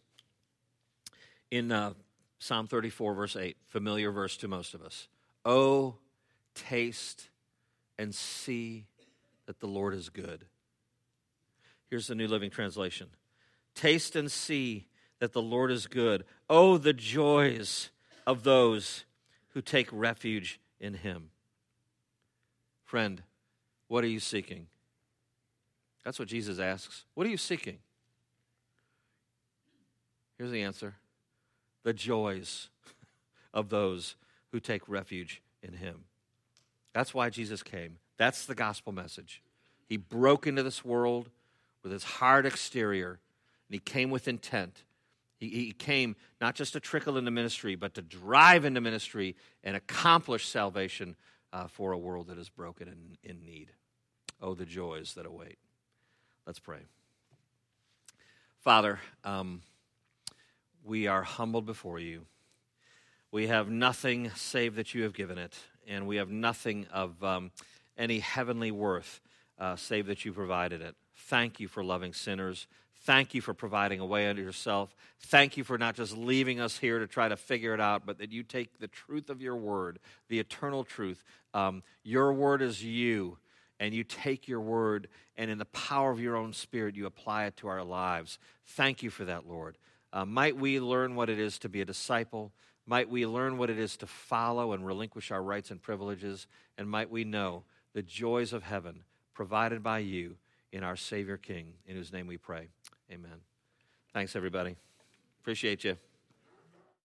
In 1.49 1.71
uh, 1.71 1.93
Psalm 2.39 2.67
34, 2.67 3.13
verse 3.13 3.35
8, 3.35 3.57
familiar 3.67 4.11
verse 4.11 4.37
to 4.37 4.47
most 4.47 4.73
of 4.73 4.81
us 4.81 5.07
Oh, 5.45 5.95
taste 6.55 7.29
and 7.97 8.13
see 8.13 8.85
that 9.47 9.59
the 9.59 9.67
Lord 9.67 9.93
is 9.93 10.09
good. 10.09 10.45
Here's 11.89 12.07
the 12.07 12.15
New 12.15 12.27
Living 12.27 12.49
Translation 12.49 13.07
Taste 13.75 14.15
and 14.15 14.31
see 14.31 14.87
that 15.19 15.33
the 15.33 15.41
Lord 15.41 15.71
is 15.71 15.87
good. 15.87 16.23
Oh, 16.49 16.77
the 16.77 16.93
joys 16.93 17.89
of 18.25 18.43
those 18.43 19.05
who 19.49 19.61
take 19.61 19.89
refuge 19.91 20.59
in 20.79 20.95
him. 20.95 21.30
Friend, 22.91 23.23
what 23.87 24.03
are 24.03 24.07
you 24.07 24.19
seeking? 24.19 24.67
That's 26.03 26.19
what 26.19 26.27
Jesus 26.27 26.59
asks. 26.59 27.05
What 27.13 27.25
are 27.25 27.29
you 27.29 27.37
seeking? 27.37 27.77
Here's 30.37 30.51
the 30.51 30.63
answer 30.63 30.95
the 31.85 31.93
joys 31.93 32.67
of 33.53 33.69
those 33.69 34.17
who 34.51 34.59
take 34.59 34.89
refuge 34.89 35.41
in 35.63 35.75
him. 35.75 36.03
That's 36.93 37.13
why 37.13 37.29
Jesus 37.29 37.63
came. 37.63 37.95
That's 38.17 38.45
the 38.45 38.55
gospel 38.55 38.91
message. 38.91 39.41
He 39.87 39.95
broke 39.95 40.45
into 40.45 40.61
this 40.61 40.83
world 40.83 41.29
with 41.83 41.93
his 41.93 42.03
hard 42.03 42.45
exterior, 42.45 43.11
and 43.69 43.73
he 43.73 43.79
came 43.79 44.09
with 44.09 44.27
intent. 44.27 44.83
He, 45.37 45.47
he 45.47 45.71
came 45.71 46.17
not 46.41 46.55
just 46.55 46.73
to 46.73 46.81
trickle 46.81 47.15
into 47.15 47.31
ministry, 47.31 47.75
but 47.75 47.93
to 47.93 48.01
drive 48.01 48.65
into 48.65 48.81
ministry 48.81 49.37
and 49.63 49.77
accomplish 49.77 50.45
salvation 50.45 51.15
uh, 51.53 51.67
for 51.67 51.91
a 51.91 51.97
world 51.97 52.27
that 52.27 52.37
is 52.37 52.49
broken 52.49 52.87
and 52.87 53.17
in 53.23 53.45
need. 53.45 53.71
Oh, 54.41 54.55
the 54.55 54.65
joys 54.65 55.13
that 55.13 55.25
await. 55.25 55.57
Let's 56.45 56.59
pray. 56.59 56.79
Father, 58.59 58.99
um, 59.23 59.61
we 60.83 61.07
are 61.07 61.23
humbled 61.23 61.65
before 61.65 61.99
you. 61.99 62.25
We 63.31 63.47
have 63.47 63.69
nothing 63.69 64.31
save 64.35 64.75
that 64.75 64.93
you 64.93 65.03
have 65.03 65.13
given 65.13 65.37
it, 65.37 65.57
and 65.87 66.05
we 66.05 66.17
have 66.17 66.29
nothing 66.29 66.87
of 66.91 67.23
um, 67.23 67.51
any 67.97 68.19
heavenly 68.19 68.71
worth 68.71 69.21
uh, 69.57 69.75
save 69.75 70.07
that 70.07 70.25
you 70.25 70.33
provided 70.33 70.81
it. 70.81 70.95
Thank 71.15 71.59
you 71.59 71.67
for 71.67 71.83
loving 71.83 72.13
sinners. 72.13 72.67
Thank 73.03 73.33
you 73.33 73.41
for 73.41 73.55
providing 73.55 73.99
a 73.99 74.05
way 74.05 74.27
unto 74.29 74.43
yourself. 74.43 74.95
Thank 75.21 75.57
you 75.57 75.63
for 75.63 75.77
not 75.77 75.95
just 75.95 76.15
leaving 76.15 76.59
us 76.59 76.77
here 76.77 76.99
to 76.99 77.07
try 77.07 77.27
to 77.29 77.35
figure 77.35 77.73
it 77.73 77.81
out, 77.81 78.05
but 78.05 78.19
that 78.19 78.31
you 78.31 78.43
take 78.43 78.79
the 78.79 78.87
truth 78.87 79.29
of 79.29 79.41
your 79.41 79.55
word, 79.55 79.97
the 80.29 80.39
eternal 80.39 80.83
truth. 80.83 81.23
Um, 81.53 81.81
your 82.03 82.31
word 82.31 82.61
is 82.61 82.83
you, 82.83 83.39
and 83.79 83.93
you 83.93 84.03
take 84.03 84.47
your 84.47 84.61
word, 84.61 85.07
and 85.35 85.49
in 85.49 85.57
the 85.57 85.65
power 85.65 86.11
of 86.11 86.19
your 86.19 86.35
own 86.35 86.53
spirit, 86.53 86.95
you 86.95 87.07
apply 87.07 87.45
it 87.45 87.57
to 87.57 87.67
our 87.67 87.83
lives. 87.83 88.37
Thank 88.65 89.01
you 89.01 89.09
for 89.09 89.25
that, 89.25 89.47
Lord. 89.47 89.79
Uh, 90.13 90.25
might 90.25 90.55
we 90.55 90.79
learn 90.79 91.15
what 91.15 91.29
it 91.29 91.39
is 91.39 91.57
to 91.59 91.69
be 91.69 91.81
a 91.81 91.85
disciple. 91.85 92.51
Might 92.85 93.09
we 93.09 93.25
learn 93.25 93.57
what 93.57 93.71
it 93.71 93.79
is 93.79 93.97
to 93.97 94.07
follow 94.07 94.73
and 94.73 94.85
relinquish 94.85 95.31
our 95.31 95.41
rights 95.41 95.71
and 95.71 95.81
privileges. 95.81 96.45
And 96.77 96.89
might 96.89 97.09
we 97.09 97.23
know 97.23 97.63
the 97.93 98.03
joys 98.03 98.53
of 98.53 98.63
heaven 98.63 99.03
provided 99.33 99.81
by 99.81 99.99
you 99.99 100.35
in 100.71 100.83
our 100.83 100.95
Savior 100.95 101.37
King, 101.37 101.73
in 101.85 101.95
whose 101.95 102.13
name 102.13 102.27
we 102.27 102.37
pray. 102.37 102.67
Amen. 103.11 103.41
Thanks, 104.13 104.35
everybody. 104.35 104.75
Appreciate 105.41 105.83
you. 105.83 105.97